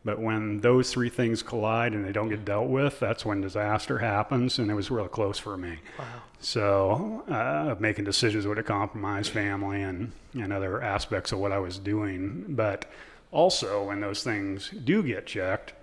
but 0.05 0.21
when 0.21 0.61
those 0.61 0.91
three 0.91 1.11
things 1.11 1.43
collide 1.43 1.93
and 1.93 2.05
they 2.05 2.13
don't 2.13 2.31
get 2.31 2.45
dealt 2.45 2.69
with, 2.69 2.99
that's 2.99 3.27
when 3.27 3.43
disaster 3.43 3.99
happens. 3.99 4.59
And 4.59 4.71
it 4.71 4.75
was 4.75 4.91
real 4.91 5.09
close 5.09 5.39
for 5.39 5.57
me. 5.57 5.81
Wow. 5.99 6.05
So, 6.41 7.25
uh, 7.29 7.75
making 7.79 8.05
decisions 8.05 8.47
would 8.47 8.57
have 8.57 8.65
compromised 8.65 9.33
family 9.33 9.83
and, 9.83 10.13
and 10.33 10.53
other 10.53 10.81
aspects 10.81 11.33
of 11.33 11.41
what 11.41 11.53
I 11.53 11.59
was 11.59 11.79
doing. 11.79 12.47
But 12.49 12.87
also, 13.33 13.85
when 13.85 14.01
those 14.01 14.23
things 14.23 14.71
do 14.71 15.03
get 15.03 15.27
checked, 15.27 15.75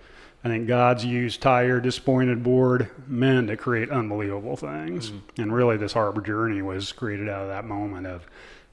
I 0.46 0.48
think 0.48 0.68
God's 0.68 1.04
used 1.04 1.42
tired, 1.42 1.82
disappointed, 1.84 2.44
bored 2.44 2.92
men 3.08 3.48
to 3.48 3.58
create 3.58 3.90
unbelievable 3.90 4.56
things. 4.56 5.10
Mm-hmm. 5.10 5.42
And 5.42 5.52
really, 5.52 5.76
this 5.76 5.94
harbor 5.94 6.22
journey 6.22 6.62
was 6.62 6.92
created 6.92 7.28
out 7.28 7.42
of 7.42 7.48
that 7.48 7.66
moment 7.66 8.06
of 8.06 8.28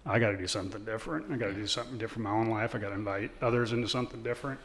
I 0.04 0.18
got 0.18 0.32
to 0.32 0.36
do 0.36 0.46
something 0.46 0.84
different. 0.84 1.32
I 1.32 1.36
got 1.36 1.46
to 1.46 1.54
do 1.54 1.66
something 1.66 1.96
different 1.96 2.26
in 2.26 2.34
my 2.34 2.38
own 2.38 2.50
life. 2.50 2.74
I 2.74 2.78
got 2.78 2.88
to 2.88 2.94
invite 2.94 3.30
others 3.40 3.72
into 3.72 3.88
something 3.88 4.22
different. 4.22 4.60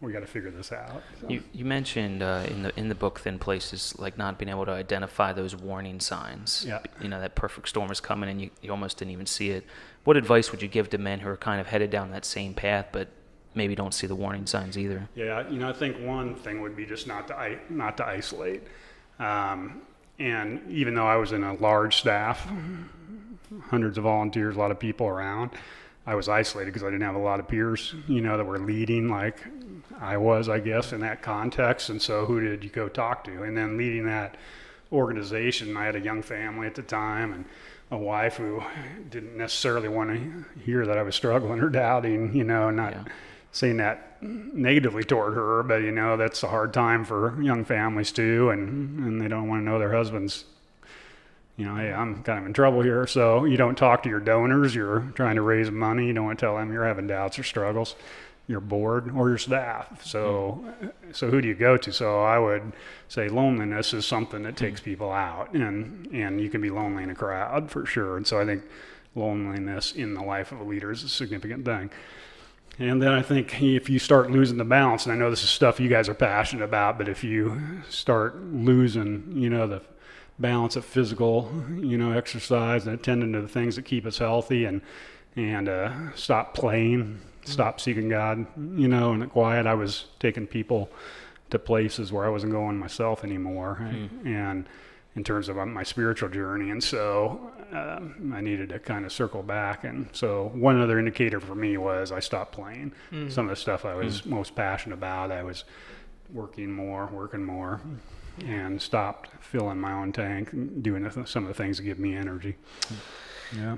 We 0.00 0.12
got 0.12 0.20
to 0.20 0.26
figure 0.26 0.52
this 0.52 0.70
out. 0.70 1.02
So. 1.20 1.30
You, 1.30 1.42
you 1.52 1.64
mentioned 1.64 2.22
uh, 2.22 2.46
in 2.48 2.62
the 2.62 2.78
in 2.78 2.88
the 2.88 2.94
book 2.94 3.18
Thin 3.18 3.40
Places 3.40 3.98
like 3.98 4.16
not 4.16 4.38
being 4.38 4.48
able 4.48 4.66
to 4.66 4.72
identify 4.72 5.32
those 5.32 5.56
warning 5.56 5.98
signs. 5.98 6.64
Yeah. 6.64 6.78
You 7.00 7.08
know 7.08 7.20
that 7.20 7.34
perfect 7.34 7.70
storm 7.70 7.90
is 7.90 7.98
coming 7.98 8.30
and 8.30 8.40
you, 8.40 8.50
you 8.60 8.70
almost 8.70 8.98
didn't 8.98 9.10
even 9.10 9.26
see 9.26 9.50
it. 9.50 9.66
What 10.04 10.16
advice 10.16 10.52
would 10.52 10.62
you 10.62 10.68
give 10.68 10.90
to 10.90 10.98
men 10.98 11.18
who 11.18 11.28
are 11.28 11.36
kind 11.36 11.60
of 11.60 11.66
headed 11.66 11.90
down 11.90 12.12
that 12.12 12.24
same 12.24 12.54
path 12.54 12.86
but 12.92 13.08
maybe 13.54 13.74
don't 13.74 13.94
see 13.94 14.06
the 14.06 14.14
warning 14.14 14.46
signs 14.46 14.78
either? 14.78 15.08
Yeah, 15.14 15.48
you 15.48 15.58
know 15.58 15.68
I 15.68 15.72
think 15.72 15.98
one 16.00 16.34
thing 16.34 16.62
would 16.62 16.76
be 16.76 16.86
just 16.86 17.06
not 17.06 17.28
to 17.28 17.58
not 17.68 17.96
to 17.98 18.06
isolate. 18.06 18.62
Um, 19.18 19.82
and 20.18 20.70
even 20.70 20.94
though 20.94 21.06
I 21.06 21.16
was 21.16 21.32
in 21.32 21.42
a 21.42 21.54
large 21.54 21.96
staff 21.96 22.48
hundreds 23.68 23.98
of 23.98 24.04
volunteers, 24.04 24.56
a 24.56 24.58
lot 24.58 24.70
of 24.70 24.78
people 24.78 25.06
around. 25.06 25.50
I 26.06 26.14
was 26.14 26.28
isolated 26.28 26.72
because 26.72 26.82
I 26.82 26.86
didn't 26.86 27.02
have 27.02 27.14
a 27.14 27.18
lot 27.18 27.38
of 27.38 27.46
peers, 27.46 27.94
you 28.08 28.20
know, 28.20 28.36
that 28.36 28.44
were 28.44 28.58
leading 28.58 29.08
like 29.08 29.38
I 30.00 30.16
was, 30.16 30.48
I 30.48 30.58
guess, 30.58 30.92
in 30.92 31.00
that 31.00 31.22
context. 31.22 31.90
And 31.90 32.02
so, 32.02 32.24
who 32.24 32.40
did 32.40 32.64
you 32.64 32.70
go 32.70 32.88
talk 32.88 33.24
to? 33.24 33.42
And 33.42 33.56
then 33.56 33.76
leading 33.76 34.06
that 34.06 34.36
organization, 34.90 35.76
I 35.76 35.84
had 35.84 35.94
a 35.94 36.00
young 36.00 36.22
family 36.22 36.66
at 36.66 36.74
the 36.74 36.82
time 36.82 37.32
and 37.32 37.44
a 37.90 37.96
wife 37.96 38.36
who 38.36 38.62
didn't 39.10 39.36
necessarily 39.36 39.88
want 39.88 40.10
to 40.10 40.44
hear 40.64 40.86
that 40.86 40.98
I 40.98 41.02
was 41.02 41.14
struggling 41.14 41.60
or 41.60 41.68
doubting, 41.68 42.34
you 42.34 42.44
know, 42.44 42.70
not 42.70 42.92
yeah. 42.92 43.04
Saying 43.52 43.76
that 43.76 44.20
negatively 44.22 45.04
toward 45.04 45.34
her, 45.34 45.62
but 45.62 45.82
you 45.82 45.92
know, 45.92 46.16
that's 46.16 46.42
a 46.42 46.48
hard 46.48 46.72
time 46.72 47.04
for 47.04 47.40
young 47.40 47.64
families 47.64 48.10
too, 48.12 48.50
and 48.50 48.98
and 49.04 49.20
they 49.20 49.28
don't 49.28 49.48
want 49.48 49.60
to 49.60 49.64
know 49.64 49.78
their 49.78 49.92
husbands 49.92 50.44
you 51.56 51.66
know, 51.66 51.76
hey, 51.76 51.92
I'm 51.92 52.22
kind 52.22 52.38
of 52.38 52.46
in 52.46 52.52
trouble 52.52 52.82
here. 52.82 53.06
So 53.06 53.44
you 53.44 53.56
don't 53.56 53.76
talk 53.76 54.02
to 54.04 54.08
your 54.08 54.20
donors. 54.20 54.74
You're 54.74 55.00
trying 55.14 55.36
to 55.36 55.42
raise 55.42 55.70
money. 55.70 56.06
You 56.06 56.12
don't 56.12 56.24
want 56.24 56.38
to 56.38 56.44
tell 56.44 56.56
them 56.56 56.72
you're 56.72 56.86
having 56.86 57.06
doubts 57.06 57.38
or 57.38 57.42
struggles. 57.42 57.94
Your 58.48 58.60
board 58.60 59.14
or 59.14 59.28
your 59.28 59.38
staff. 59.38 60.04
So, 60.04 60.64
mm. 60.82 60.92
so 61.12 61.30
who 61.30 61.40
do 61.40 61.46
you 61.46 61.54
go 61.54 61.76
to? 61.76 61.92
So 61.92 62.22
I 62.22 62.38
would 62.38 62.72
say 63.08 63.28
loneliness 63.28 63.94
is 63.94 64.04
something 64.04 64.42
that 64.42 64.56
takes 64.56 64.80
mm. 64.80 64.84
people 64.84 65.12
out, 65.12 65.54
and 65.54 66.08
and 66.08 66.40
you 66.40 66.50
can 66.50 66.60
be 66.60 66.70
lonely 66.70 67.04
in 67.04 67.10
a 67.10 67.14
crowd 67.14 67.70
for 67.70 67.86
sure. 67.86 68.16
And 68.16 68.26
so 68.26 68.40
I 68.40 68.44
think 68.44 68.64
loneliness 69.14 69.92
in 69.92 70.14
the 70.14 70.22
life 70.22 70.50
of 70.50 70.60
a 70.60 70.64
leader 70.64 70.90
is 70.90 71.04
a 71.04 71.08
significant 71.08 71.64
thing. 71.64 71.90
And 72.82 73.00
then 73.00 73.12
I 73.12 73.22
think 73.22 73.62
if 73.62 73.88
you 73.88 74.00
start 74.00 74.32
losing 74.32 74.58
the 74.58 74.64
balance, 74.64 75.06
and 75.06 75.12
I 75.12 75.16
know 75.16 75.30
this 75.30 75.44
is 75.44 75.50
stuff 75.50 75.78
you 75.78 75.88
guys 75.88 76.08
are 76.08 76.14
passionate 76.14 76.64
about, 76.64 76.98
but 76.98 77.08
if 77.08 77.22
you 77.22 77.80
start 77.88 78.34
losing, 78.42 79.32
you 79.36 79.48
know, 79.48 79.68
the 79.68 79.82
balance 80.40 80.74
of 80.74 80.84
physical, 80.84 81.52
you 81.78 81.96
know, 81.96 82.10
exercise 82.10 82.84
and 82.84 82.98
attending 82.98 83.34
to 83.34 83.40
the 83.40 83.46
things 83.46 83.76
that 83.76 83.84
keep 83.84 84.04
us 84.04 84.18
healthy 84.18 84.64
and 84.64 84.82
and 85.36 85.68
uh, 85.68 86.12
stop 86.16 86.54
playing, 86.54 87.20
stop 87.44 87.80
seeking 87.80 88.08
God, 88.08 88.46
you 88.56 88.88
know, 88.88 89.12
in 89.12 89.20
the 89.20 89.26
quiet. 89.26 89.66
I 89.66 89.74
was 89.74 90.06
taking 90.18 90.48
people 90.48 90.90
to 91.50 91.60
places 91.60 92.10
where 92.10 92.24
I 92.24 92.30
wasn't 92.30 92.50
going 92.50 92.78
myself 92.78 93.22
anymore, 93.22 93.78
mm. 93.80 94.26
and 94.26 94.68
in 95.14 95.24
terms 95.24 95.48
of 95.48 95.58
uh, 95.58 95.66
my 95.66 95.82
spiritual 95.82 96.28
journey. 96.28 96.70
And 96.70 96.82
so 96.82 97.52
um, 97.72 98.32
I 98.34 98.40
needed 98.40 98.70
to 98.70 98.78
kind 98.78 99.04
of 99.04 99.12
circle 99.12 99.42
back. 99.42 99.84
And 99.84 100.08
so 100.12 100.50
one 100.54 100.80
other 100.80 100.98
indicator 100.98 101.40
for 101.40 101.54
me 101.54 101.76
was 101.76 102.12
I 102.12 102.20
stopped 102.20 102.52
playing. 102.52 102.92
Some 103.28 103.46
of 103.46 103.50
the 103.50 103.56
stuff 103.56 103.84
I 103.84 103.94
was 103.94 104.24
most 104.24 104.54
passionate 104.54 104.94
about, 104.94 105.30
I 105.30 105.42
was 105.42 105.64
working 106.32 106.72
more, 106.72 107.06
working 107.12 107.44
more, 107.44 107.80
and 108.46 108.80
stopped 108.80 109.28
filling 109.40 109.78
my 109.78 109.92
own 109.92 110.12
tank, 110.12 110.52
and 110.54 110.82
doing 110.82 111.08
some 111.26 111.44
of 111.44 111.48
the 111.48 111.54
things 111.54 111.76
that 111.76 111.82
give 111.82 111.98
me 111.98 112.14
energy. 112.16 112.56
Yeah. 113.56 113.76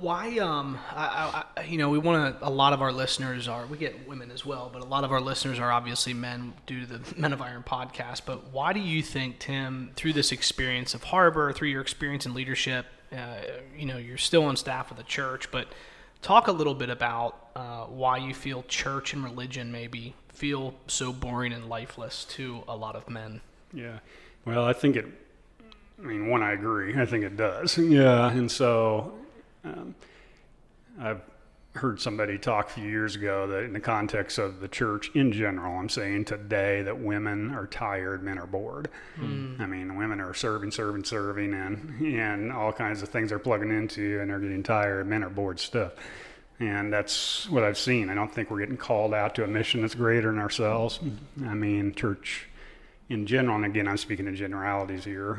Why, 0.00 0.38
um, 0.38 0.78
I, 0.90 1.44
I, 1.56 1.62
you 1.62 1.78
know, 1.78 1.88
we 1.88 1.98
want 1.98 2.38
to. 2.38 2.46
A 2.46 2.50
lot 2.50 2.72
of 2.72 2.82
our 2.82 2.92
listeners 2.92 3.48
are. 3.48 3.66
We 3.66 3.78
get 3.78 4.06
women 4.06 4.30
as 4.30 4.44
well, 4.44 4.70
but 4.72 4.82
a 4.82 4.84
lot 4.84 5.04
of 5.04 5.12
our 5.12 5.20
listeners 5.20 5.58
are 5.58 5.72
obviously 5.72 6.14
men 6.14 6.54
due 6.66 6.80
to 6.80 6.86
the 6.86 7.14
Men 7.20 7.32
of 7.32 7.40
Iron 7.40 7.64
podcast. 7.66 8.22
But 8.26 8.52
why 8.52 8.72
do 8.72 8.80
you 8.80 9.02
think, 9.02 9.38
Tim, 9.38 9.90
through 9.96 10.12
this 10.12 10.32
experience 10.32 10.94
of 10.94 11.04
Harbor, 11.04 11.52
through 11.52 11.68
your 11.68 11.80
experience 11.80 12.26
in 12.26 12.34
leadership, 12.34 12.86
uh, 13.12 13.38
you 13.76 13.86
know, 13.86 13.96
you're 13.96 14.18
still 14.18 14.44
on 14.44 14.56
staff 14.56 14.88
with 14.90 14.98
the 14.98 15.04
church, 15.04 15.50
but 15.50 15.68
talk 16.22 16.48
a 16.48 16.52
little 16.52 16.74
bit 16.74 16.90
about 16.90 17.50
uh, 17.54 17.84
why 17.84 18.18
you 18.18 18.34
feel 18.34 18.62
church 18.64 19.12
and 19.12 19.24
religion 19.24 19.72
maybe 19.72 20.14
feel 20.32 20.74
so 20.86 21.12
boring 21.12 21.52
and 21.52 21.68
lifeless 21.68 22.24
to 22.24 22.62
a 22.68 22.76
lot 22.76 22.96
of 22.96 23.08
men. 23.08 23.40
Yeah. 23.72 23.98
Well, 24.44 24.64
I 24.64 24.72
think 24.72 24.96
it. 24.96 25.06
I 25.98 26.02
mean, 26.02 26.28
one, 26.28 26.42
I 26.42 26.52
agree. 26.52 27.00
I 27.00 27.06
think 27.06 27.24
it 27.24 27.36
does. 27.36 27.78
Yeah. 27.78 28.30
And 28.30 28.50
so, 28.50 29.14
um, 29.64 29.94
I've 31.00 31.22
heard 31.76 32.00
somebody 32.00 32.38
talk 32.38 32.68
a 32.68 32.72
few 32.72 32.88
years 32.88 33.16
ago 33.16 33.46
that 33.48 33.64
in 33.64 33.72
the 33.72 33.80
context 33.80 34.38
of 34.38 34.60
the 34.60 34.68
church 34.68 35.10
in 35.14 35.32
general, 35.32 35.78
I'm 35.78 35.88
saying 35.88 36.24
today 36.24 36.82
that 36.82 36.98
women 36.98 37.54
are 37.54 37.66
tired, 37.66 38.22
men 38.22 38.38
are 38.38 38.46
bored. 38.46 38.88
I 39.62 39.66
mean, 39.66 39.96
women 39.96 40.20
are 40.20 40.34
serving, 40.34 40.70
serving, 40.70 41.04
serving, 41.04 41.54
and 41.54 42.00
and 42.00 42.52
all 42.52 42.72
kinds 42.72 43.02
of 43.02 43.10
things 43.10 43.28
they're 43.28 43.38
plugging 43.38 43.70
into, 43.70 44.20
and 44.20 44.30
they're 44.30 44.38
getting 44.38 44.62
tired. 44.62 45.06
Men 45.06 45.22
are 45.22 45.30
bored 45.30 45.60
stuff. 45.60 45.92
And 46.58 46.90
that's 46.90 47.48
what 47.50 47.62
I've 47.62 47.76
seen. 47.76 48.08
I 48.08 48.14
don't 48.14 48.32
think 48.32 48.50
we're 48.50 48.60
getting 48.60 48.78
called 48.78 49.12
out 49.12 49.34
to 49.34 49.44
a 49.44 49.46
mission 49.46 49.82
that's 49.82 49.94
greater 49.94 50.30
than 50.30 50.40
ourselves. 50.40 50.98
I 51.44 51.52
mean, 51.52 51.94
church 51.94 52.48
in 53.10 53.26
general, 53.26 53.56
and 53.56 53.66
again, 53.66 53.86
I'm 53.86 53.98
speaking 53.98 54.26
in 54.26 54.36
generalities 54.36 55.04
here. 55.04 55.34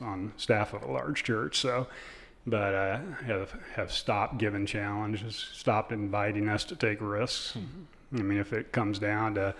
I'm 0.00 0.06
on 0.06 0.32
staff 0.36 0.74
of 0.74 0.82
a 0.82 0.90
large 0.90 1.24
church, 1.24 1.58
so, 1.58 1.86
but 2.46 2.74
uh, 2.74 3.00
have 3.26 3.58
have 3.74 3.92
stopped 3.92 4.38
giving 4.38 4.66
challenges, 4.66 5.48
stopped 5.52 5.92
inviting 5.92 6.48
us 6.48 6.64
to 6.64 6.76
take 6.76 6.98
risks. 7.00 7.56
I 8.16 8.22
mean, 8.22 8.38
if 8.38 8.52
it 8.52 8.72
comes 8.72 8.98
down 8.98 9.34
to 9.34 9.54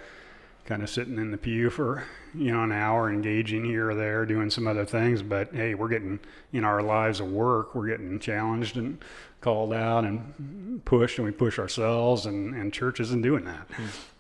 kind 0.65 0.83
of 0.83 0.89
sitting 0.89 1.19
in 1.19 1.33
the 1.33 1.39
pew 1.39 1.71
for 1.71 2.05
you 2.35 2.53
know 2.53 2.63
an 2.63 2.73
hour, 2.73 3.11
engaging 3.11 3.65
here 3.65 3.91
or 3.91 3.95
there, 3.95 4.25
doing 4.27 4.51
some 4.51 4.67
other 4.67 4.85
things, 4.85 5.23
but 5.23 5.53
hey, 5.55 5.75
we're 5.75 5.89
getting 5.89 6.21
in 6.53 6.65
our 6.65 6.83
lives 6.83 7.21
of 7.21 7.31
work, 7.31 7.75
we're 7.75 7.89
getting 7.89 8.19
challenged 8.21 8.77
and 8.77 9.03
called 9.41 9.73
out 9.73 10.05
and 10.05 10.85
pushed, 10.85 11.19
and 11.19 11.25
we 11.25 11.33
push 11.33 11.59
ourselves, 11.59 12.27
and 12.27 12.55
and 12.55 12.73
church 12.73 13.01
isn't 13.01 13.23
doing 13.23 13.45
that. 13.45 13.67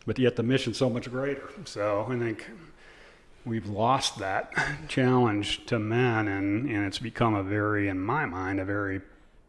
But 0.04 0.18
yet 0.18 0.34
the 0.36 0.42
mission's 0.42 0.78
so 0.78 0.90
much 0.90 1.08
greater. 1.10 1.48
So 1.64 2.06
I 2.10 2.18
think 2.18 2.44
we've 3.44 3.66
lost 3.66 4.18
that 4.18 4.52
challenge 4.88 5.66
to 5.66 5.78
men 5.78 6.28
and, 6.28 6.68
and 6.68 6.86
it's 6.86 6.98
become 6.98 7.34
a 7.34 7.42
very 7.42 7.88
in 7.88 8.00
my 8.00 8.26
mind 8.26 8.60
a 8.60 8.64
very 8.64 9.00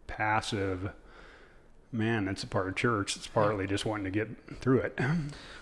passive 0.07 0.91
man. 1.93 2.25
That's 2.25 2.43
a 2.43 2.47
part 2.47 2.67
of 2.67 2.75
church. 2.75 3.15
It's 3.15 3.27
partly 3.27 3.67
just 3.67 3.85
wanting 3.85 4.05
to 4.05 4.11
get 4.11 4.59
through 4.59 4.79
it. 4.79 4.99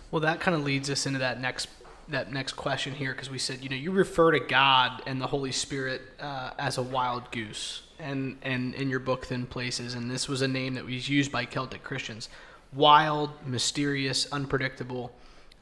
Well, 0.09 0.21
that 0.21 0.39
kind 0.39 0.55
of 0.55 0.63
leads 0.63 0.89
us 0.89 1.05
into 1.05 1.19
that 1.19 1.39
next 1.39 1.69
that 2.09 2.33
next 2.33 2.53
question 2.53 2.93
here 2.93 3.13
because 3.13 3.29
we 3.29 3.37
said 3.37 3.63
you 3.63 3.69
know 3.69 3.75
you 3.75 3.91
refer 3.91 4.31
to 4.31 4.39
God 4.41 5.01
and 5.05 5.21
the 5.21 5.27
Holy 5.27 5.53
Spirit 5.53 6.01
uh, 6.19 6.51
as 6.59 6.77
a 6.77 6.81
wild 6.81 7.31
goose 7.31 7.83
and 7.99 8.37
and 8.41 8.73
in 8.75 8.89
your 8.89 8.99
book 8.99 9.25
Thin 9.25 9.45
Places 9.45 9.93
and 9.93 10.11
this 10.11 10.27
was 10.27 10.41
a 10.41 10.47
name 10.47 10.73
that 10.73 10.83
was 10.83 11.07
used 11.07 11.31
by 11.31 11.45
Celtic 11.45 11.83
Christians. 11.83 12.27
Wild 12.73 13.29
mysterious 13.45 14.29
unpredictable 14.33 15.13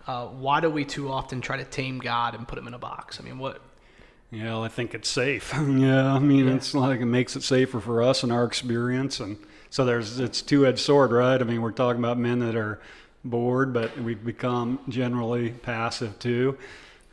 uh, 0.10 0.26
why 0.28 0.60
do 0.60 0.69
we 0.69 0.86
too 0.86 1.12
often 1.12 1.39
try 1.39 1.58
to 1.58 1.63
tame 1.63 2.00
God 2.00 2.34
and 2.34 2.48
put 2.48 2.58
him 2.58 2.67
in 2.67 2.74
a 2.74 2.80
box? 2.80 3.19
I 3.19 3.24
mean 3.24 3.38
what? 3.38 3.62
Yeah 4.32 4.45
well, 4.45 4.63
i 4.63 4.67
think 4.67 4.93
it's 4.93 5.10
safe. 5.10 5.54
Yeah 5.58 6.13
i 6.13 6.19
mean 6.19 6.48
it's 6.48 6.74
like 6.74 7.00
it 7.00 7.06
makes 7.06 7.36
it 7.36 7.43
safer 7.43 7.80
for 7.80 8.02
us 8.02 8.24
and 8.24 8.32
our 8.32 8.43
experience 8.43 9.19
and 9.19 9.38
so 9.69 9.86
there's 9.86 10.19
it's 10.19 10.41
two-edged 10.41 10.80
sword 10.80 11.12
right? 11.12 11.39
I 11.39 11.43
mean 11.45 11.62
we're 11.62 11.72
talking 11.72 12.00
about 12.00 12.17
men 12.17 12.39
that 12.39 12.56
are 12.56 12.80
bored 13.24 13.74
but 13.74 13.98
we've 14.00 14.24
become 14.24 14.80
generally 14.88 15.50
passive 15.52 16.17
too 16.19 16.58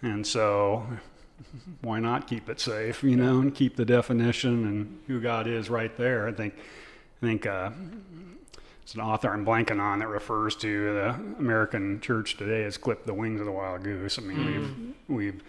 and 0.03 0.27
so 0.27 0.87
why 1.81 2.01
not 2.01 2.27
keep 2.27 2.49
it 2.49 2.61
safe, 2.61 3.03
you 3.03 3.17
know, 3.17 3.41
and 3.41 3.55
keep 3.55 3.77
the 3.77 3.85
definition 3.85 4.65
and 4.65 5.01
who 5.07 5.21
God 5.21 5.47
is 5.47 5.69
right 5.69 5.95
there. 5.97 6.27
I 6.29 6.33
think, 6.33 6.55
I 7.23 7.27
think 7.27 7.47
uh, 7.47 7.71
it's 8.87 8.95
an 8.95 9.01
author 9.01 9.33
I'm 9.33 9.45
blanking 9.45 9.81
on 9.81 9.99
that 9.99 10.07
refers 10.07 10.55
to 10.57 10.95
the 10.95 11.09
American 11.41 12.01
church 12.01 12.37
today 12.37 12.63
has 12.63 12.77
clipped 12.77 13.05
the 13.05 13.15
wings 13.15 13.41
of 13.41 13.47
the 13.47 13.51
wild 13.51 13.83
goose. 13.83 14.17
I 14.17 14.23
mean, 14.23 14.95
we've 15.09 15.17
we've 15.17 15.43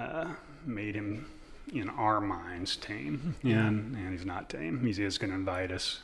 uh, 0.00 0.28
made 0.64 0.94
him 0.94 1.26
in 1.74 1.90
our 1.90 2.22
minds 2.22 2.76
tame, 2.76 3.36
and 3.42 3.94
and 3.94 4.12
he's 4.12 4.24
not 4.24 4.48
tame. 4.48 4.80
He's 4.80 4.98
is 4.98 5.18
going 5.18 5.28
to 5.28 5.36
invite 5.36 5.70
us 5.72 6.00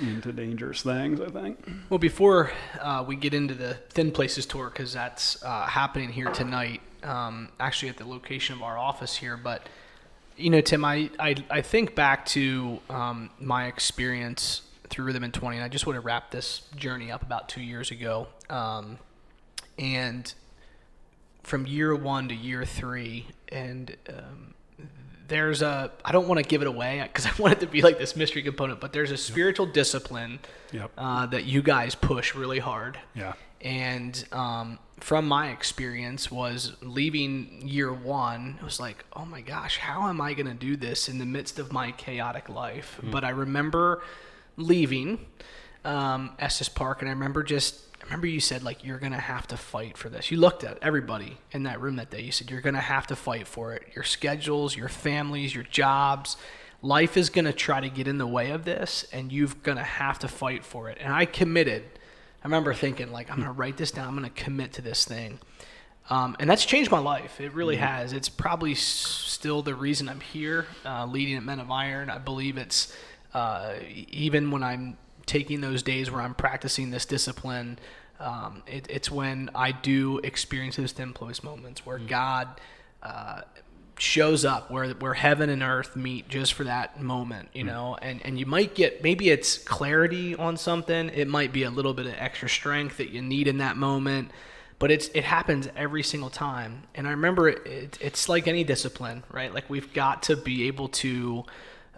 into 0.00 0.32
dangerous 0.32 0.80
things. 0.80 1.20
I 1.20 1.28
think. 1.28 1.62
Well, 1.90 1.98
before 1.98 2.50
uh, 2.80 3.04
we 3.06 3.14
get 3.14 3.34
into 3.34 3.52
the 3.52 3.74
Thin 3.90 4.10
Places 4.10 4.46
tour, 4.46 4.70
because 4.70 4.94
that's 4.94 5.44
uh, 5.44 5.66
happening 5.66 6.08
here 6.08 6.30
tonight, 6.30 6.80
um, 7.02 7.50
actually 7.60 7.90
at 7.90 7.98
the 7.98 8.06
location 8.06 8.56
of 8.56 8.62
our 8.62 8.78
office 8.78 9.16
here. 9.16 9.36
But 9.36 9.68
you 10.34 10.48
know, 10.48 10.62
Tim, 10.62 10.82
I 10.82 11.10
I, 11.18 11.34
I 11.50 11.60
think 11.60 11.94
back 11.94 12.24
to 12.28 12.80
um, 12.88 13.28
my 13.38 13.66
experience 13.66 14.62
through 14.92 15.06
Rhythm 15.06 15.24
in 15.24 15.32
20, 15.32 15.56
and 15.56 15.64
I 15.64 15.68
just 15.68 15.86
want 15.86 15.96
to 15.96 16.00
wrap 16.00 16.30
this 16.30 16.62
journey 16.76 17.10
up 17.10 17.22
about 17.22 17.48
two 17.48 17.60
years 17.62 17.90
ago. 17.90 18.28
Um, 18.48 18.98
and 19.78 20.32
from 21.42 21.66
year 21.66 21.94
one 21.96 22.28
to 22.28 22.34
year 22.34 22.64
three, 22.64 23.26
and 23.48 23.96
um, 24.08 24.54
there's 25.28 25.62
a 25.62 25.90
I 26.04 26.12
don't 26.12 26.28
want 26.28 26.38
to 26.42 26.48
give 26.48 26.60
it 26.62 26.68
away 26.68 27.00
because 27.02 27.26
I 27.26 27.32
want 27.38 27.54
it 27.54 27.60
to 27.60 27.66
be 27.66 27.82
like 27.82 27.98
this 27.98 28.14
mystery 28.14 28.42
component, 28.42 28.80
but 28.80 28.92
there's 28.92 29.10
a 29.10 29.16
spiritual 29.16 29.66
discipline 29.66 30.38
Yep. 30.72 30.90
uh, 30.96 31.26
that 31.26 31.44
you 31.44 31.62
guys 31.62 31.94
push 31.94 32.34
really 32.34 32.58
hard. 32.60 32.98
Yeah. 33.14 33.32
And 33.60 34.24
um, 34.32 34.78
from 35.00 35.28
my 35.28 35.50
experience, 35.50 36.30
was 36.30 36.72
leaving 36.80 37.62
year 37.66 37.92
one, 37.92 38.56
it 38.60 38.64
was 38.64 38.80
like, 38.80 39.04
oh 39.14 39.24
my 39.24 39.40
gosh, 39.42 39.76
how 39.78 40.08
am 40.08 40.20
I 40.20 40.32
going 40.34 40.46
to 40.48 40.54
do 40.54 40.76
this 40.76 41.08
in 41.08 41.18
the 41.18 41.26
midst 41.26 41.58
of 41.58 41.72
my 41.72 41.92
chaotic 41.92 42.48
life? 42.48 42.98
But 43.02 43.22
I 43.22 43.28
remember 43.30 44.02
leaving 44.56 45.18
um, 45.84 46.30
Estes 46.38 46.68
Park, 46.68 47.00
and 47.02 47.08
I 47.08 47.12
remember 47.12 47.42
just, 47.42 47.80
I 48.00 48.04
remember 48.04 48.26
you 48.26 48.40
said 48.40 48.62
like 48.62 48.84
you're 48.84 48.98
gonna 48.98 49.18
have 49.20 49.46
to 49.48 49.56
fight 49.56 49.96
for 49.96 50.08
this. 50.08 50.30
You 50.30 50.36
looked 50.38 50.64
at 50.64 50.78
everybody 50.82 51.38
in 51.52 51.64
that 51.64 51.80
room 51.80 51.96
that 51.96 52.10
day. 52.10 52.20
You 52.20 52.32
said 52.32 52.50
you're 52.50 52.60
gonna 52.60 52.80
have 52.80 53.06
to 53.08 53.16
fight 53.16 53.46
for 53.48 53.72
it. 53.74 53.82
Your 53.94 54.04
schedules, 54.04 54.76
your 54.76 54.88
families, 54.88 55.54
your 55.54 55.64
jobs, 55.64 56.36
life 56.82 57.16
is 57.16 57.30
gonna 57.30 57.52
try 57.52 57.80
to 57.80 57.88
get 57.88 58.06
in 58.08 58.18
the 58.18 58.26
way 58.26 58.50
of 58.50 58.64
this, 58.64 59.04
and 59.12 59.32
you've 59.32 59.62
gonna 59.62 59.82
have 59.84 60.18
to 60.20 60.28
fight 60.28 60.64
for 60.64 60.88
it. 60.88 60.98
And 61.00 61.12
I 61.12 61.24
committed. 61.24 61.82
I 62.44 62.46
remember 62.46 62.74
thinking 62.74 63.10
like 63.12 63.30
I'm 63.30 63.38
gonna 63.38 63.52
write 63.52 63.76
this 63.76 63.90
down. 63.90 64.08
I'm 64.08 64.14
gonna 64.14 64.30
commit 64.30 64.72
to 64.74 64.82
this 64.82 65.04
thing. 65.04 65.38
Um, 66.10 66.36
and 66.40 66.50
that's 66.50 66.64
changed 66.64 66.90
my 66.90 66.98
life. 66.98 67.40
It 67.40 67.54
really 67.54 67.76
has. 67.76 68.12
It's 68.12 68.28
probably 68.28 68.72
s- 68.72 68.80
still 68.80 69.62
the 69.62 69.74
reason 69.76 70.08
I'm 70.08 70.18
here, 70.20 70.66
uh, 70.84 71.06
leading 71.06 71.36
at 71.36 71.44
Men 71.44 71.60
of 71.60 71.70
Iron. 71.70 72.10
I 72.10 72.18
believe 72.18 72.56
it's 72.58 72.94
uh, 73.34 73.74
even 74.10 74.50
when 74.50 74.62
I'm 74.62 74.96
taking 75.26 75.60
those 75.60 75.82
days 75.82 76.10
where 76.10 76.20
I'm 76.20 76.34
practicing 76.34 76.90
this 76.90 77.06
discipline. 77.06 77.78
Um, 78.20 78.62
it, 78.66 78.86
it's 78.88 79.10
when 79.10 79.50
I 79.54 79.72
do 79.72 80.18
experience 80.18 80.76
those 80.76 80.92
thin 80.92 81.12
place 81.12 81.42
moments 81.42 81.84
where 81.84 81.98
God 81.98 82.48
uh, 83.02 83.42
shows 83.98 84.44
up, 84.44 84.70
where 84.70 84.90
where 84.90 85.14
heaven 85.14 85.48
and 85.48 85.62
earth 85.62 85.96
meet 85.96 86.28
just 86.28 86.52
for 86.52 86.64
that 86.64 87.00
moment, 87.00 87.48
you 87.52 87.64
know. 87.64 87.96
And 88.00 88.20
and 88.24 88.38
you 88.38 88.46
might 88.46 88.74
get 88.74 89.02
maybe 89.02 89.30
it's 89.30 89.58
clarity 89.58 90.36
on 90.36 90.56
something. 90.56 91.10
It 91.10 91.28
might 91.28 91.52
be 91.52 91.64
a 91.64 91.70
little 91.70 91.94
bit 91.94 92.06
of 92.06 92.14
extra 92.16 92.48
strength 92.48 92.98
that 92.98 93.10
you 93.10 93.22
need 93.22 93.48
in 93.48 93.58
that 93.58 93.76
moment 93.76 94.30
but 94.78 94.90
it's 94.90 95.06
it 95.14 95.22
happens 95.22 95.68
every 95.76 96.02
single 96.02 96.28
time 96.28 96.82
and 96.96 97.06
i 97.06 97.12
remember 97.12 97.48
it, 97.48 97.64
it, 97.64 97.98
it's 98.00 98.28
like 98.28 98.48
any 98.48 98.64
discipline 98.64 99.22
right 99.30 99.54
like 99.54 99.70
we've 99.70 99.92
got 99.92 100.24
to 100.24 100.36
be 100.36 100.66
able 100.66 100.88
to 100.88 101.44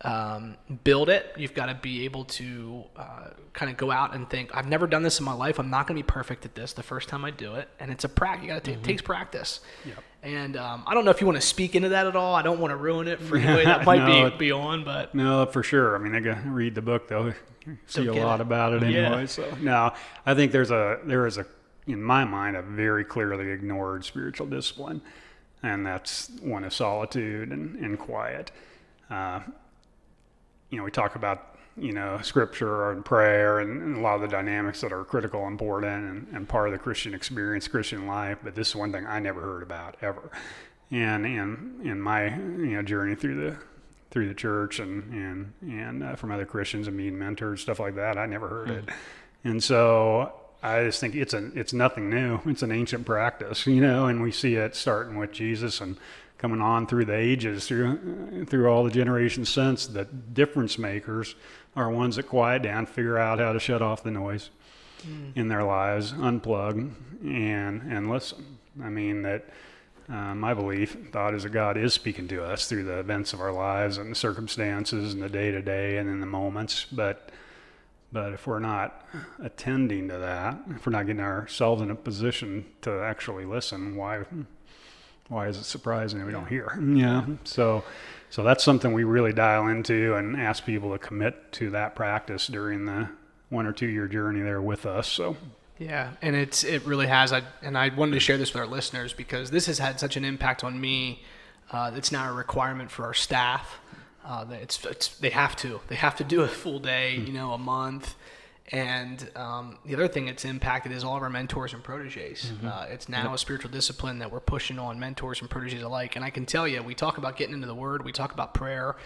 um, 0.03 0.57
build 0.83 1.09
it 1.09 1.33
you've 1.37 1.55
got 1.55 1.67
to 1.67 1.75
be 1.75 2.05
able 2.05 2.25
to 2.25 2.85
uh, 2.97 3.29
kind 3.53 3.71
of 3.71 3.77
go 3.77 3.91
out 3.91 4.15
and 4.15 4.29
think 4.29 4.51
i've 4.55 4.69
never 4.69 4.87
done 4.87 5.03
this 5.03 5.19
in 5.21 5.25
my 5.25 5.33
life 5.33 5.59
i'm 5.59 5.71
not 5.71 5.87
going 5.87 5.97
to 5.97 6.03
be 6.03 6.07
perfect 6.07 6.45
at 6.45 6.55
this 6.55 6.73
the 6.73 6.83
first 6.83 7.09
time 7.09 7.25
i 7.25 7.31
do 7.31 7.55
it 7.55 7.69
and 7.79 7.91
it's 7.91 8.05
a 8.05 8.09
practice 8.09 8.43
you 8.43 8.49
got 8.49 8.63
to 8.65 8.71
take 8.73 8.81
it 8.81 8.85
takes 8.85 9.01
practice 9.03 9.61
Yep. 9.87 10.03
and 10.25 10.57
um, 10.57 10.83
i 10.87 10.95
don't 10.95 11.05
know 11.05 11.13
if 11.13 11.21
you 11.21 11.27
want 11.27 11.41
to 11.41 11.47
speak 11.47 11.75
into 11.77 11.91
that 11.91 12.07
at 12.09 12.17
all 12.17 12.35
i 12.35 12.43
don't 12.43 12.59
want 12.59 12.73
to 12.73 12.77
ruin 12.77 13.07
it 13.09 13.21
for 13.21 13.37
anybody 13.37 13.65
that 13.65 13.85
might 13.87 14.05
No, 14.05 14.31
be, 14.31 14.37
be 14.37 14.53
on 14.53 14.85
but 14.85 15.15
No, 15.15 15.47
for 15.47 15.63
sure. 15.63 15.95
I 15.95 15.99
mean, 16.01 16.15
I 16.15 16.21
got 16.21 16.45
read 16.45 16.75
the 16.75 16.83
book 16.83 17.07
though. 17.09 17.33
See 17.87 18.07
a 18.07 18.13
lot 18.13 18.41
it. 18.41 18.43
about 18.43 18.75
it 18.75 18.83
Yeah. 18.91 19.07
anyway. 19.07 19.27
So 19.27 19.49
no, 19.63 19.93
I 20.27 20.35
think 20.35 20.51
there's 20.53 20.71
a 20.73 20.99
there 21.05 21.27
is 21.27 21.39
a 21.39 21.47
in 21.87 22.03
my 22.03 22.25
mind 22.25 22.57
a 22.57 22.63
very 22.63 23.05
clearly 23.05 23.51
ignored 23.51 24.05
spiritual 24.05 24.47
discipline, 24.47 25.01
and 25.63 25.87
that's 25.87 26.31
one 26.43 26.65
of 26.65 26.75
solitude 26.75 27.51
and, 27.51 27.77
and 27.77 27.99
quiet. 27.99 28.51
Uh, 29.11 29.41
you 30.75 30.81
know, 30.81 30.85
we 30.85 30.91
talk 30.91 31.15
about 31.15 31.57
you 31.77 31.93
know 31.93 32.19
scripture 32.23 32.91
and 32.91 33.05
prayer 33.05 33.61
and, 33.61 33.81
and 33.81 33.97
a 33.97 34.01
lot 34.01 34.17
of 34.17 34.23
the 34.23 34.29
dynamics 34.29 34.81
that 34.81 34.93
are 34.93 35.05
critical, 35.05 35.43
and 35.43 35.53
important, 35.53 36.05
and, 36.05 36.27
and 36.35 36.49
part 36.49 36.69
of 36.69 36.73
the 36.73 36.79
Christian 36.79 37.15
experience, 37.15 37.69
Christian 37.69 38.09
life. 38.09 38.39
But 38.43 38.57
this 38.57 38.71
is 38.71 38.77
one 38.77 38.91
thing 38.91 39.07
I 39.07 39.21
never 39.21 39.41
heard 39.41 39.63
about 39.63 39.97
ever, 40.03 40.33
and 40.91 41.25
and 41.25 41.87
in 41.87 42.01
my 42.01 42.35
you 42.35 42.75
know 42.75 42.83
journey 42.83 43.15
through 43.15 43.37
the 43.37 43.57
through 44.11 44.27
the 44.27 44.35
church 44.35 44.81
and 44.81 45.13
and 45.13 45.53
and 45.63 46.03
uh, 46.03 46.17
from 46.17 46.33
other 46.33 46.45
Christians 46.45 46.89
and 46.89 46.97
being 46.97 47.17
mentors, 47.17 47.61
stuff 47.61 47.79
like 47.79 47.95
that, 47.95 48.19
I 48.19 48.27
never 48.27 48.49
heard 48.49 48.69
mm. 48.69 48.79
it, 48.79 48.89
and 49.45 49.63
so 49.63 50.33
I 50.61 50.83
just 50.83 50.99
think 50.99 51.15
it's 51.15 51.35
a 51.35 51.53
it's 51.55 51.73
nothing 51.73 52.11
new. 52.11 52.41
It's 52.47 52.63
an 52.63 52.73
ancient 52.73 53.07
practice, 53.07 53.65
you 53.69 53.81
know, 53.81 54.07
and 54.07 54.21
we 54.21 54.33
see 54.33 54.57
it 54.57 54.75
starting 54.75 55.19
with 55.19 55.31
Jesus 55.31 55.81
and 55.81 55.97
coming 56.45 56.61
on 56.61 56.87
through 56.87 57.07
the 57.07 57.17
ages, 57.17 57.67
through 57.67 58.45
through 58.45 58.69
all 58.69 58.85
the 58.85 58.91
generations 58.91 59.49
since. 59.49 59.87
That 59.87 60.35
difference 60.35 60.77
makers 60.77 61.37
are 61.75 61.89
ones 61.89 62.17
that 62.17 62.25
quiet 62.25 62.61
down, 62.61 62.85
figure 62.85 63.17
out 63.17 63.39
how 63.39 63.55
to 63.55 63.59
shut 63.59 63.81
off 63.81 64.03
the 64.03 64.11
noise 64.11 64.51
mm. 65.07 65.35
in 65.35 65.49
their 65.49 65.65
lives, 65.65 66.13
unplug, 66.13 66.93
and 67.23 67.81
and 67.91 68.11
listen. 68.11 68.59
I 68.83 68.91
mean 68.91 69.23
that. 69.23 69.47
Uh, 70.07 70.35
my 70.35 70.53
belief, 70.53 70.99
thought 71.13 71.33
is 71.33 71.45
that 71.45 71.49
God 71.49 71.79
is 71.79 71.95
speaking 71.95 72.29
to 72.29 72.45
us 72.45 72.69
through 72.69 72.85
the 72.85 72.99
events 72.99 73.33
of 73.33 73.41
our 73.41 73.53
lives 73.53 73.97
and 73.97 74.11
the 74.11 74.15
circumstances 74.15 75.15
and 75.15 75.23
the 75.23 75.31
day 75.31 75.51
to 75.51 75.63
day 75.63 75.97
and 75.97 76.11
in 76.11 76.21
the 76.21 76.27
moments. 76.27 76.85
But 76.93 77.31
but 78.13 78.35
if 78.35 78.47
we're 78.47 78.59
not 78.59 79.09
attending 79.43 80.09
to 80.09 80.19
that, 80.19 80.59
if 80.77 80.85
we're 80.85 80.93
not 80.93 81.07
getting 81.07 81.23
ourselves 81.23 81.81
in 81.81 81.91
a 81.91 81.95
position 81.95 82.67
to 82.83 83.01
actually 83.01 83.47
listen, 83.47 83.97
why 83.97 84.25
why 85.29 85.49
is 85.49 85.57
it 85.57 85.65
surprising 85.65 86.19
that 86.19 86.27
we 86.27 86.33
don't 86.33 86.49
hear? 86.49 86.79
Yeah. 86.95 87.25
So, 87.45 87.85
so 88.31 88.43
that's 88.43 88.63
something 88.63 88.93
we 88.93 89.05
really 89.05 89.33
dial 89.33 89.69
into 89.69 90.15
and 90.15 90.37
ask 90.37 90.65
people 90.65 90.93
to 90.93 90.99
commit 90.99 91.53
to 91.53 91.71
that 91.71 91.95
practice 91.95 92.47
during 92.47 92.85
the 92.85 93.09
one 93.49 93.67
or 93.67 93.73
two 93.73 93.87
year 93.87 94.07
journey 94.07 94.43
there 94.43 94.63
with 94.63 94.87
us. 94.87 95.09
So. 95.09 95.37
Yeah, 95.79 96.13
and 96.23 96.37
it's 96.37 96.63
it 96.63 96.85
really 96.87 97.09
has. 97.09 97.33
I 97.33 97.43
and 97.61 97.77
I 97.77 97.89
wanted 97.89 98.13
to 98.13 98.21
share 98.21 98.39
this 98.39 98.53
with 98.53 98.61
our 98.61 98.67
listeners 98.69 99.13
because 99.13 99.51
this 99.51 99.67
has 99.67 99.79
had 99.81 99.99
such 99.99 100.17
an 100.17 100.25
impact 100.25 100.63
on 100.63 100.81
me. 100.81 101.23
Uh, 101.73 101.91
it's 101.97 102.13
now 102.13 102.31
a 102.31 102.33
requirement 102.33 102.93
for 102.93 103.05
our 103.05 103.15
staff. 103.15 103.81
Uh, 104.25 104.47
it's, 104.53 104.83
it's 104.85 105.09
they 105.19 105.31
have 105.31 105.57
to 105.57 105.81
they 105.89 105.97
have 105.97 106.15
to 106.17 106.25
do 106.25 106.43
a 106.43 106.49
full 106.49 106.79
day, 106.79 107.17
you 107.17 107.33
know, 107.33 107.53
a 107.53 107.59
month. 107.59 108.15
And 108.73 109.31
um, 109.37 109.79
the 109.85 109.95
other 109.95 110.09
thing 110.09 110.29
it's 110.29 110.45
impacted 110.45 110.91
is 110.91 111.05
all 111.05 111.17
of 111.17 111.23
our 111.23 111.29
mentors 111.29 111.75
and 111.75 111.85
proteges. 111.85 112.47
Mm-hmm. 112.47 112.67
Uh, 112.67 112.87
it's 112.89 113.09
now 113.11 113.25
yep. 113.25 113.35
a 113.35 113.39
spiritual 113.39 113.71
discipline 113.71 114.19
that 114.21 114.33
we're 114.33 114.41
pushing 114.41 114.79
on 114.79 114.99
mentors 114.99 115.41
and 115.43 115.51
proteges 115.51 115.83
alike. 115.83 116.17
And 116.17 116.25
I 116.25 116.31
can 116.31 116.47
tell 116.47 116.67
you, 116.67 116.83
we 116.83 116.95
talk 116.95 117.19
about 117.19 117.37
getting 117.37 117.55
into 117.55 117.67
the 117.67 117.75
Word, 117.75 118.05
we 118.05 118.13
talk 118.13 118.33
about 118.33 118.55
prayer, 118.55 118.97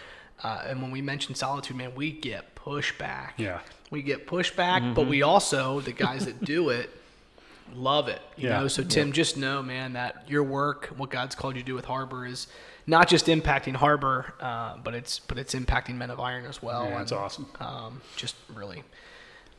uh, 0.44 0.62
and 0.66 0.81
when 0.81 0.92
we 0.92 1.03
mention 1.03 1.35
solitude, 1.35 1.77
man, 1.77 1.94
we 1.97 2.12
get 2.12 2.55
pushback. 2.55 3.33
Yeah, 3.37 3.61
we 3.90 4.03
get 4.03 4.29
pushback, 4.29 4.81
mm-hmm. 4.81 4.94
but 4.94 5.09
we 5.09 5.23
also 5.23 5.81
the 5.81 5.92
guys 5.92 6.27
that 6.27 6.44
do 6.44 6.68
it 6.68 6.90
love 7.75 8.09
it. 8.09 8.23
You 8.37 8.49
yeah. 8.49 8.61
know, 8.61 8.68
so 8.68 8.85
Tim, 8.85 9.12
just 9.12 9.37
know, 9.37 9.62
man, 9.62 9.94
that 9.94 10.25
your 10.29 10.44
work, 10.44 10.92
what 10.97 11.11
God's 11.11 11.35
called 11.35 11.57
you 11.57 11.62
to 11.62 11.66
do 11.66 11.75
with 11.75 11.85
Harbor, 11.85 12.25
is 12.25 12.47
not 12.87 13.09
just 13.09 13.27
impacting 13.27 13.75
Harbor, 13.75 14.35
uh, 14.40 14.77
but 14.79 14.94
it's 14.94 15.18
but 15.18 15.38
it's 15.38 15.55
impacting 15.55 15.97
Men 15.97 16.11
of 16.11 16.21
Iron 16.21 16.44
as 16.44 16.62
well. 16.62 16.85
Yeah, 16.85 16.99
that's 16.99 17.12
and, 17.12 17.21
awesome. 17.21 17.47
Um, 17.59 18.01
just 18.16 18.37
really 18.55 18.85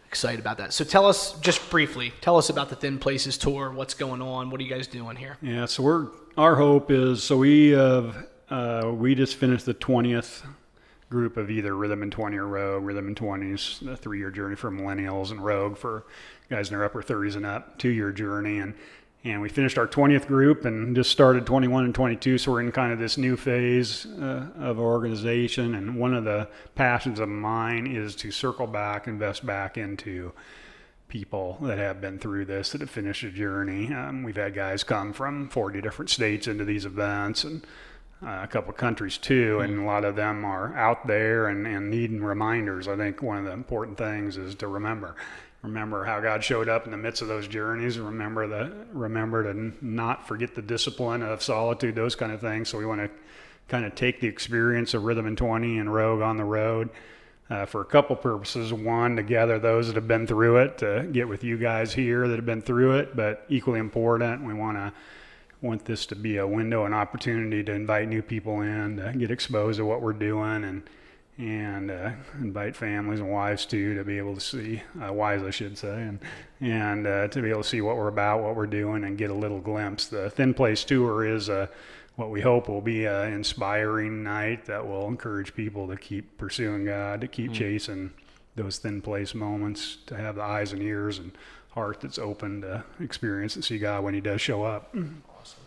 excited 0.09 0.39
about 0.39 0.57
that. 0.57 0.73
So 0.73 0.83
tell 0.83 1.05
us 1.05 1.39
just 1.39 1.69
briefly, 1.69 2.11
tell 2.19 2.35
us 2.37 2.49
about 2.49 2.69
the 2.69 2.75
Thin 2.75 2.97
Places 2.97 3.37
tour. 3.37 3.71
What's 3.71 3.93
going 3.93 4.23
on? 4.23 4.49
What 4.49 4.59
are 4.59 4.63
you 4.63 4.69
guys 4.69 4.87
doing 4.87 5.15
here? 5.15 5.37
Yeah, 5.41 5.65
so 5.67 5.83
we're 5.83 6.07
our 6.35 6.55
hope 6.55 6.89
is 6.89 7.23
so 7.23 7.37
we 7.37 7.69
have 7.69 8.27
uh, 8.49 8.91
we 8.93 9.13
just 9.13 9.35
finished 9.35 9.67
the 9.67 9.75
twentieth 9.75 10.43
group 11.09 11.37
of 11.37 11.49
either 11.49 11.75
Rhythm 11.75 12.03
in 12.03 12.11
20 12.11 12.37
or 12.37 12.47
Rogue, 12.47 12.83
Rhythm 12.83 13.07
in 13.07 13.15
20s, 13.15 13.83
the 13.83 13.97
three 13.97 14.19
year 14.19 14.29
journey 14.29 14.55
for 14.55 14.69
millennials, 14.71 15.31
and 15.31 15.43
Rogue 15.43 15.75
for 15.75 16.05
guys 16.49 16.69
in 16.69 16.75
their 16.75 16.85
upper 16.85 17.01
30s 17.01 17.35
and 17.35 17.45
up, 17.45 17.77
two 17.79 17.89
year 17.89 18.11
journey. 18.11 18.59
And 18.59 18.75
and 19.23 19.41
we 19.41 19.49
finished 19.49 19.77
our 19.77 19.87
20th 19.87 20.27
group 20.27 20.63
and 20.63 20.95
just 20.95 21.11
started 21.11 21.45
21 21.45 21.85
and 21.85 21.95
22 21.95 22.37
so 22.37 22.51
we're 22.51 22.61
in 22.61 22.71
kind 22.71 22.93
of 22.93 22.99
this 22.99 23.17
new 23.17 23.35
phase 23.35 24.05
uh, 24.05 24.47
of 24.57 24.79
organization. 24.79 25.75
And 25.75 25.97
one 25.97 26.13
of 26.13 26.23
the 26.23 26.47
passions 26.75 27.19
of 27.19 27.27
mine 27.27 27.87
is 27.87 28.15
to 28.17 28.31
circle 28.31 28.67
back 28.67 29.07
invest 29.07 29.45
back 29.45 29.77
into 29.77 30.31
people 31.09 31.57
that 31.61 31.77
have 31.77 31.99
been 31.99 32.19
through 32.19 32.45
this 32.45 32.69
that 32.71 32.81
have 32.81 32.89
finished 32.89 33.23
a 33.23 33.31
journey. 33.31 33.91
Um, 33.93 34.23
we've 34.23 34.37
had 34.37 34.53
guys 34.53 34.83
come 34.83 35.11
from 35.11 35.49
40 35.49 35.81
different 35.81 36.09
states 36.09 36.47
into 36.47 36.63
these 36.63 36.85
events 36.85 37.43
and 37.43 37.65
uh, 38.21 38.41
a 38.43 38.47
couple 38.47 38.73
countries 38.73 39.17
too, 39.17 39.59
and 39.61 39.79
a 39.79 39.83
lot 39.83 40.03
of 40.03 40.15
them 40.15 40.43
are 40.43 40.75
out 40.75 41.07
there 41.07 41.47
and, 41.47 41.65
and 41.65 41.89
needing 41.89 42.21
reminders. 42.21 42.87
I 42.87 42.97
think 42.97 43.21
one 43.21 43.37
of 43.37 43.45
the 43.45 43.51
important 43.51 43.97
things 43.97 44.37
is 44.37 44.55
to 44.55 44.67
remember 44.67 45.15
remember 45.61 46.05
how 46.05 46.19
God 46.19 46.43
showed 46.43 46.69
up 46.69 46.85
in 46.85 46.91
the 46.91 46.97
midst 46.97 47.21
of 47.21 47.27
those 47.27 47.47
journeys. 47.47 47.99
Remember 47.99 48.47
the 48.47 48.85
remember 48.91 49.51
to 49.51 49.73
not 49.85 50.27
forget 50.27 50.55
the 50.55 50.61
discipline 50.61 51.21
of 51.21 51.43
solitude, 51.43 51.95
those 51.95 52.15
kind 52.15 52.31
of 52.31 52.41
things. 52.41 52.69
So 52.69 52.77
we 52.77 52.85
want 52.85 53.01
to 53.01 53.09
kind 53.67 53.85
of 53.85 53.95
take 53.95 54.19
the 54.19 54.27
experience 54.27 54.93
of 54.93 55.03
Rhythm 55.03 55.27
in 55.27 55.35
20 55.35 55.77
and 55.77 55.93
Rogue 55.93 56.21
on 56.21 56.37
the 56.37 56.43
road 56.43 56.89
uh, 57.49 57.65
for 57.65 57.81
a 57.81 57.85
couple 57.85 58.15
purposes. 58.15 58.71
One, 58.73 59.15
to 59.15 59.23
gather 59.23 59.59
those 59.59 59.87
that 59.87 59.95
have 59.95 60.07
been 60.07 60.27
through 60.27 60.57
it, 60.57 60.77
to 60.79 61.07
get 61.11 61.27
with 61.27 61.43
you 61.43 61.57
guys 61.57 61.93
here 61.93 62.27
that 62.27 62.35
have 62.35 62.45
been 62.45 62.61
through 62.61 62.97
it. 62.97 63.15
But 63.15 63.45
equally 63.49 63.79
important, 63.79 64.43
we 64.43 64.53
want 64.53 64.77
to 64.77 64.93
want 65.61 65.83
this 65.83 66.05
to 66.05 66.15
be 66.15 66.37
a 66.37 66.47
window, 66.47 66.85
an 66.85 66.93
opportunity 66.93 67.63
to 67.63 67.73
invite 67.73 68.07
new 68.07 68.21
people 68.21 68.61
in, 68.61 68.95
to 68.97 69.13
get 69.17 69.29
exposed 69.29 69.77
to 69.77 69.85
what 69.85 70.01
we're 70.01 70.13
doing 70.13 70.63
and 70.63 70.89
and 71.39 71.89
uh, 71.89 72.11
invite 72.41 72.75
families 72.75 73.21
and 73.21 73.31
wives 73.31 73.65
too 73.65 73.95
to 73.95 74.03
be 74.03 74.17
able 74.17 74.35
to 74.35 74.41
see 74.41 74.83
uh, 75.01 75.11
wives 75.11 75.41
I 75.41 75.51
should 75.51 75.77
say 75.77 76.01
and 76.01 76.19
and 76.59 77.07
uh, 77.07 77.27
to 77.29 77.41
be 77.41 77.49
able 77.49 77.63
to 77.63 77.67
see 77.67 77.79
what 77.79 77.95
we're 77.95 78.09
about 78.09 78.43
what 78.43 78.57
we're 78.57 78.67
doing 78.67 79.05
and 79.05 79.17
get 79.17 79.29
a 79.29 79.33
little 79.33 79.61
glimpse. 79.61 80.07
The 80.07 80.29
thin 80.29 80.53
place 80.53 80.83
tour 80.83 81.25
is 81.25 81.49
uh, 81.49 81.67
what 82.17 82.29
we 82.29 82.41
hope 82.41 82.67
will 82.67 82.81
be 82.81 83.05
an 83.05 83.31
inspiring 83.31 84.21
night 84.21 84.65
that 84.65 84.85
will 84.85 85.07
encourage 85.07 85.55
people 85.55 85.87
to 85.87 85.95
keep 85.95 86.37
pursuing 86.37 86.83
God 86.85 87.21
to 87.21 87.27
keep 87.27 87.51
mm. 87.51 87.55
chasing 87.55 88.11
those 88.57 88.77
thin 88.77 89.01
place 89.01 89.33
moments 89.33 89.97
to 90.07 90.17
have 90.17 90.35
the 90.35 90.43
eyes 90.43 90.73
and 90.73 90.81
ears 90.81 91.19
and 91.19 91.31
heart 91.69 92.01
that's 92.01 92.19
open 92.19 92.61
to 92.61 92.83
experience 92.99 93.55
and 93.55 93.63
see 93.63 93.77
God 93.77 94.03
when 94.03 94.13
he 94.13 94.19
does 94.19 94.41
show 94.41 94.63
up. 94.63 94.93
Awesome. 94.93 95.59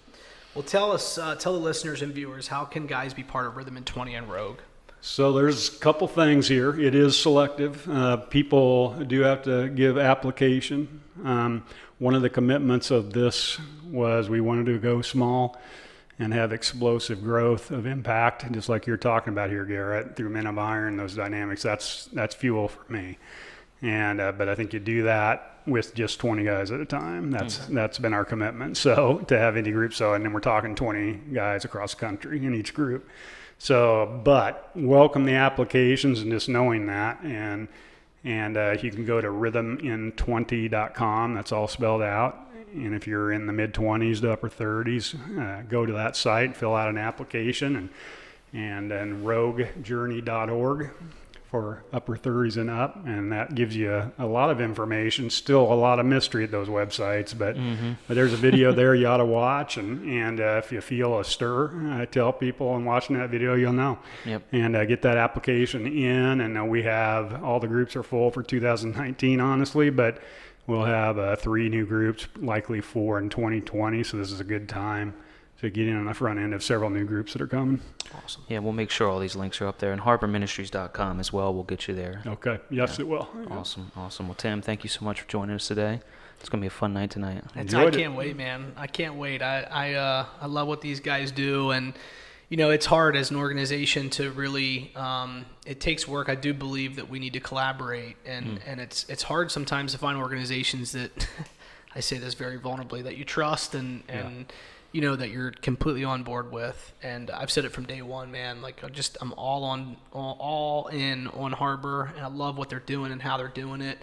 Well 0.55 0.65
tell 0.65 0.93
us 0.93 1.17
uh, 1.17 1.35
tell 1.37 1.55
the 1.55 1.61
listeners 1.61 2.03
and 2.03 2.13
viewers 2.13 2.49
how 2.49 2.67
can 2.67 2.87
guys 2.87 3.15
be 3.15 3.23
part 3.23 3.47
of 3.47 3.57
Rhythm 3.57 3.79
in 3.79 3.85
20 3.85 4.15
and 4.15 4.31
Rogue 4.31 4.59
so 5.05 5.33
there's 5.33 5.75
a 5.75 5.79
couple 5.79 6.07
things 6.07 6.47
here. 6.47 6.79
It 6.79 6.95
is 6.95 7.19
selective. 7.19 7.89
Uh, 7.91 8.19
people 8.19 8.91
do 9.05 9.23
have 9.23 9.43
to 9.43 9.69
give 9.69 9.99
application. 9.99 11.01
Um, 11.25 11.65
one 11.99 12.15
of 12.15 12.23
the 12.23 12.31
commitments 12.31 12.93
of 12.93 13.13
this 13.13 13.59
was 13.85 14.31
we 14.31 14.41
wanted 14.41 14.67
to 14.67 14.79
go 14.79 15.03
small 15.03 15.61
and 16.21 16.33
have 16.33 16.53
explosive 16.53 17.21
growth 17.21 17.73
of 17.73 17.85
impact, 17.85 18.51
just 18.53 18.69
like 18.69 18.87
you're 18.87 18.97
talking 18.97 19.33
about 19.33 19.51
here, 19.51 19.65
Garrett, 19.65 20.15
through 20.15 20.29
Men 20.29 20.47
of 20.47 20.57
Iron, 20.57 20.97
those 20.97 21.17
dynamics. 21.17 21.63
That's 21.63 22.07
that's 22.13 22.37
fuel 22.37 22.69
for 22.69 22.93
me. 22.93 23.19
And 23.83 24.21
uh, 24.21 24.31
but 24.31 24.49
I 24.49 24.55
think 24.55 24.73
you 24.73 24.79
do 24.79 25.03
that 25.03 25.63
with 25.67 25.97
just 25.97 26.21
20 26.21 26.45
guys 26.45 26.71
at 26.71 26.79
a 26.79 26.85
time. 26.85 27.33
That's 27.33 27.59
mm-hmm. 27.59 27.75
that's 27.75 27.99
been 27.99 28.15
our 28.15 28.25
commitment. 28.25 28.77
So 28.77 29.19
to 29.27 29.37
have 29.37 29.57
any 29.57 29.73
group, 29.73 29.95
so 29.95 30.15
and 30.15 30.25
then 30.25 30.33
we're 30.33 30.39
talking 30.39 30.77
20 30.77 31.13
guys 31.33 31.65
across 31.65 31.95
the 31.95 32.01
country 32.01 32.47
in 32.47 32.55
each 32.55 32.73
group. 32.73 33.09
So, 33.63 34.21
but 34.25 34.71
welcome 34.75 35.25
the 35.25 35.35
applications 35.35 36.21
and 36.21 36.33
just 36.33 36.49
knowing 36.49 36.87
that. 36.87 37.21
And 37.23 37.69
and 38.25 38.57
uh, 38.57 38.77
you 38.83 38.91
can 38.91 39.07
go 39.07 39.21
to 39.21 39.29
rhythmin20.com. 39.29 41.35
That's 41.35 41.53
all 41.53 41.69
spelled 41.69 42.03
out. 42.03 42.41
And 42.75 42.93
if 42.93 43.07
you're 43.07 43.31
in 43.31 43.47
the 43.47 43.53
mid 43.53 43.73
20s 43.73 44.21
to 44.23 44.33
upper 44.33 44.49
30s, 44.49 45.15
uh, 45.39 45.63
go 45.69 45.87
to 45.87 45.93
that 45.93 46.17
site, 46.17 46.57
fill 46.57 46.75
out 46.75 46.89
an 46.89 46.99
application, 46.99 47.77
and 47.77 47.89
and 48.53 48.91
then 48.91 49.23
roguejourney.org 49.23 50.91
for 51.53 51.85
upper 51.93 52.17
30s 52.17 52.57
and 52.57 52.71
up, 52.71 53.05
and 53.05 53.31
that 53.31 53.55
gives 53.55 53.77
you 53.77 53.93
a, 53.93 54.11
a, 54.19 54.25
lot 54.25 54.49
of 54.49 54.59
information. 54.59 55.29
Still 55.29 55.71
a 55.71 55.75
lot 55.75 56.01
of 56.01 56.07
mystery 56.07 56.45
at 56.45 56.51
those 56.51 56.67
websites, 56.67 57.37
but, 57.37 57.57
mm-hmm. 57.57 57.93
but 58.09 58.15
there's 58.15 58.33
a 58.33 58.39
video 58.39 58.73
there 58.73 58.95
you 58.95 59.07
ought 59.07 59.19
to 59.19 59.27
watch, 59.27 59.77
and 59.77 60.03
and 60.09 60.41
uh, 60.41 60.63
if 60.65 60.73
you 60.73 60.81
feel 60.81 61.21
a 61.21 61.25
stir, 61.25 61.93
I 61.93 62.07
tell 62.07 62.33
people 62.33 62.75
and 62.75 62.87
watching 62.87 63.19
that 63.19 63.29
video, 63.29 63.55
you'll 63.55 63.75
know. 63.75 63.99
Yep. 64.25 64.45
And 64.53 64.75
uh, 64.75 64.87
get 64.87 65.03
that 65.03 65.19
application 65.19 65.87
in, 65.87 66.41
and 66.41 66.57
uh, 66.57 66.65
we 66.65 66.85
have 66.85 67.45
all 67.45 67.61
the 67.61 67.69
groups 67.69 67.97
are 67.97 68.03
full 68.03 68.31
for 68.31 68.43
2019, 68.43 69.39
honestly, 69.39 69.91
but 69.91 70.23
we'll 70.67 70.87
have 70.87 71.19
uh, 71.19 71.37
three 71.37 71.69
new 71.69 71.85
groups, 71.85 72.29
likely 72.39 72.81
four 72.81 73.19
in 73.19 73.29
2020. 73.29 74.03
So 74.05 74.17
this 74.17 74.33
is 74.33 74.41
a 74.41 74.45
good 74.45 74.71
time 74.71 75.13
to 75.63 75.71
get 75.71 75.87
in 75.87 75.97
on 75.97 76.07
the 76.07 76.15
front 76.15 76.41
end 76.41 76.53
of 76.53 76.63
several 76.63 76.91
new 76.91 77.05
groups 77.05 77.33
that 77.33 77.41
are 77.41 77.47
coming. 77.47 77.81
Awesome. 78.17 78.43
Yeah, 78.49 78.59
we'll 78.59 78.73
make 78.73 78.91
sure 78.91 79.09
all 79.09 79.21
these 79.21 79.37
links 79.37 79.61
are 79.61 79.69
up 79.69 79.79
there 79.79 79.93
and 79.93 80.03
harborministries.com 80.03 81.21
as 81.21 81.33
well. 81.33 81.55
We'll 81.55 81.63
get 81.63 81.87
you 81.87 81.95
there. 81.95 82.21
Okay. 82.27 82.59
Yes, 82.69 82.99
yeah. 82.99 83.03
it 83.03 83.09
will. 83.09 83.29
Awesome. 83.49 83.93
Awesome. 83.97 84.27
Well, 84.27 84.35
Tim, 84.35 84.61
thank 84.61 84.83
you 84.83 84.91
so 84.91 85.05
much 85.05 85.21
for 85.21 85.29
joining 85.29 85.55
us 85.55 85.69
today. 85.69 86.01
It's 86.41 86.49
gonna 86.49 86.61
be 86.61 86.67
a 86.67 86.71
fun 86.71 86.93
night 86.93 87.13
tonight. 87.13 87.45
I 87.55 87.63
can't 87.63 87.97
it. 87.97 88.09
wait, 88.09 88.37
man. 88.37 88.73
I 88.77 88.89
can't 88.89 89.15
wait. 89.15 89.43
I 89.43 89.61
I 89.63 89.93
uh, 89.95 90.27
I 90.41 90.47
love 90.47 90.67
what 90.67 90.81
these 90.81 90.99
guys 90.99 91.31
do, 91.31 91.71
and 91.71 91.95
you 92.49 92.57
know, 92.57 92.71
it's 92.71 92.85
hard 92.85 93.15
as 93.15 93.31
an 93.31 93.37
organization 93.37 94.11
to 94.11 94.33
really. 94.33 94.91
Um, 94.97 95.47
it 95.65 95.81
takes 95.81 96.09
work. 96.09 96.29
I 96.29 96.35
do 96.35 96.53
believe 96.53 96.97
that 96.97 97.09
we 97.09 97.21
need 97.21 97.35
to 97.35 97.41
collaborate, 97.41 98.17
and 98.27 98.59
and 98.67 98.81
it's 98.81 99.07
it's 99.09 99.23
hard 99.23 99.53
sometimes 99.53 99.93
to 99.93 99.99
find 99.99 100.19
organizations 100.19 100.91
that. 100.93 101.29
I 101.95 102.01
say 102.01 102.17
this 102.17 102.33
very 102.33 102.59
vulnerably 102.59 103.05
that 103.05 103.19
you 103.19 103.25
trust 103.27 103.75
and 103.75 104.03
and 104.09 104.51
you 104.93 105.01
know 105.01 105.17
that 105.17 105.31
you're 105.31 105.51
completely 105.51 106.05
on 106.05 106.23
board 106.23 106.53
with. 106.53 106.95
And 107.03 107.31
I've 107.31 107.51
said 107.51 107.65
it 107.65 107.71
from 107.71 107.85
day 107.85 108.03
one, 108.03 108.31
man. 108.31 108.63
Like 108.63 108.85
I 108.85 108.89
just 108.89 109.17
I'm 109.21 109.33
all 109.33 109.65
on 109.65 109.97
all, 110.13 110.37
all 110.39 110.87
in 110.89 111.27
on 111.29 111.53
Harbor, 111.53 112.13
and 112.15 112.25
I 112.25 112.29
love 112.29 112.59
what 112.59 112.69
they're 112.69 112.79
doing 112.81 113.11
and 113.11 113.21
how 113.21 113.39
they're 113.39 113.49
doing 113.49 113.81
it. 113.81 113.99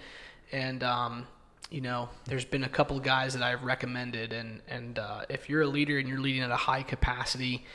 And 0.51 0.83
um, 0.83 1.27
you 1.69 1.81
know, 1.81 2.09
there's 2.25 2.45
been 2.45 2.63
a 2.63 2.69
couple 2.69 2.97
of 2.97 3.03
guys 3.03 3.33
that 3.33 3.43
I've 3.43 3.63
recommended, 3.63 4.33
and 4.33 4.61
and 4.67 4.97
uh, 4.97 5.25
if 5.29 5.49
you're 5.49 5.61
a 5.61 5.67
leader 5.67 5.99
and 5.99 6.07
you're 6.09 6.19
leading 6.19 6.41
at 6.41 6.51
a 6.51 6.55
high 6.55 6.83
capacity, 6.83 7.65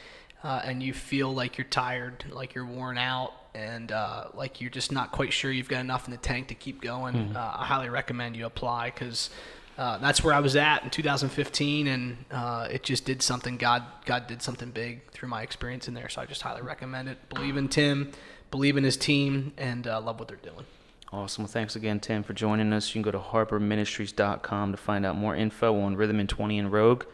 uh, 0.43 0.61
and 0.65 0.83
you 0.83 0.93
feel 0.93 1.33
like 1.33 1.57
you're 1.57 1.67
tired, 1.67 2.25
like 2.31 2.55
you're 2.55 2.67
worn 2.67 2.99
out, 2.99 3.33
and 3.55 3.93
uh, 3.93 4.25
like 4.35 4.61
you're 4.61 4.71
just 4.71 4.91
not 4.91 5.13
quite 5.13 5.33
sure 5.33 5.53
you've 5.53 5.69
got 5.69 5.81
enough 5.81 6.07
in 6.07 6.11
the 6.11 6.19
tank 6.19 6.49
to 6.49 6.55
keep 6.55 6.81
going, 6.81 7.15
uh, 7.37 7.57
I 7.59 7.65
highly 7.65 7.89
recommend 7.89 8.37
you 8.37 8.47
apply 8.47 8.91
because. 8.91 9.31
Uh, 9.77 9.99
that's 9.99 10.23
where 10.23 10.33
I 10.33 10.41
was 10.41 10.55
at 10.55 10.85
in 10.85 10.91
2015, 10.91 11.87
and 11.89 12.17
uh, 12.31 12.69
it 12.71 12.85
just 12.85 13.05
did 13.05 13.23
something. 13.23 13.57
God, 13.57 13.83
God 14.05 14.27
did 14.27 14.41
something 14.41 14.71
big 14.71 15.11
through 15.11 15.29
my 15.29 15.43
experience 15.43 15.89
in 15.89 15.95
there. 15.95 16.09
So 16.09 16.23
I 16.23 16.27
just 16.27 16.43
highly 16.43 16.63
recommend 16.63 17.09
it. 17.09 17.19
Believe 17.29 17.57
in 17.57 17.69
Tim, 17.69 18.13
believe 18.51 18.77
in 18.77 18.85
his 18.85 18.97
team, 18.97 19.53
and 19.57 19.87
uh, 19.87 20.01
love 20.01 20.19
what 20.19 20.29
they're 20.29 20.37
doing. 20.37 20.65
Awesome. 21.13 21.45
Well, 21.45 21.53
thanks 21.53 21.77
again, 21.77 22.01
Tim, 22.01 22.23
for 22.23 22.33
joining 22.35 22.73
us. 22.73 22.89
You 22.89 23.03
can 23.03 23.03
go 23.03 23.11
to 23.13 23.25
harperministries.com 23.25 24.73
to 24.73 24.77
find 24.77 25.07
out 25.07 25.17
more 25.17 25.35
info 25.35 25.81
on 25.81 25.97
Rhythm 25.97 26.19
in 26.21 26.27
20 26.27 26.59
and 26.59 26.73
Rogue. 26.73 27.05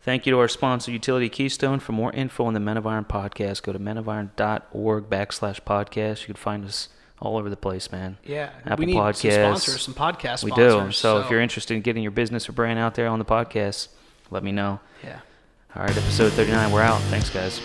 Thank 0.00 0.26
you 0.26 0.32
to 0.32 0.38
our 0.38 0.48
sponsor, 0.48 0.90
Utility 0.90 1.28
Keystone. 1.28 1.80
For 1.80 1.92
more 1.92 2.12
info 2.12 2.44
on 2.44 2.54
the 2.54 2.60
Men 2.60 2.76
of 2.76 2.86
Iron 2.86 3.04
podcast, 3.04 3.62
go 3.62 3.72
to 3.72 3.78
menofiron.org 3.78 5.10
backslash 5.10 5.60
podcast. 5.60 6.20
You 6.20 6.26
can 6.26 6.34
find 6.36 6.64
us 6.64 6.88
all 7.20 7.36
over 7.36 7.48
the 7.50 7.56
place, 7.56 7.90
man. 7.92 8.16
Yeah, 8.24 8.50
Apple 8.64 8.76
we 8.78 8.86
need 8.86 8.96
Podcasts. 8.96 9.32
some 9.32 9.56
sponsors, 9.56 9.82
some 9.82 9.94
podcast 9.94 10.44
We 10.44 10.50
sponsors. 10.50 10.86
do. 10.86 10.92
So, 10.92 11.20
if 11.20 11.30
you're 11.30 11.40
interested 11.40 11.74
in 11.74 11.82
getting 11.82 12.02
your 12.02 12.12
business 12.12 12.48
or 12.48 12.52
brand 12.52 12.78
out 12.78 12.94
there 12.94 13.08
on 13.08 13.18
the 13.18 13.24
podcast, 13.24 13.88
let 14.30 14.42
me 14.44 14.52
know. 14.52 14.80
yeah. 15.04 15.20
All 15.76 15.82
right, 15.82 15.90
episode 15.96 16.32
39, 16.32 16.72
we're 16.72 16.82
out. 16.82 17.00
Thanks, 17.02 17.30
guys. 17.30 17.60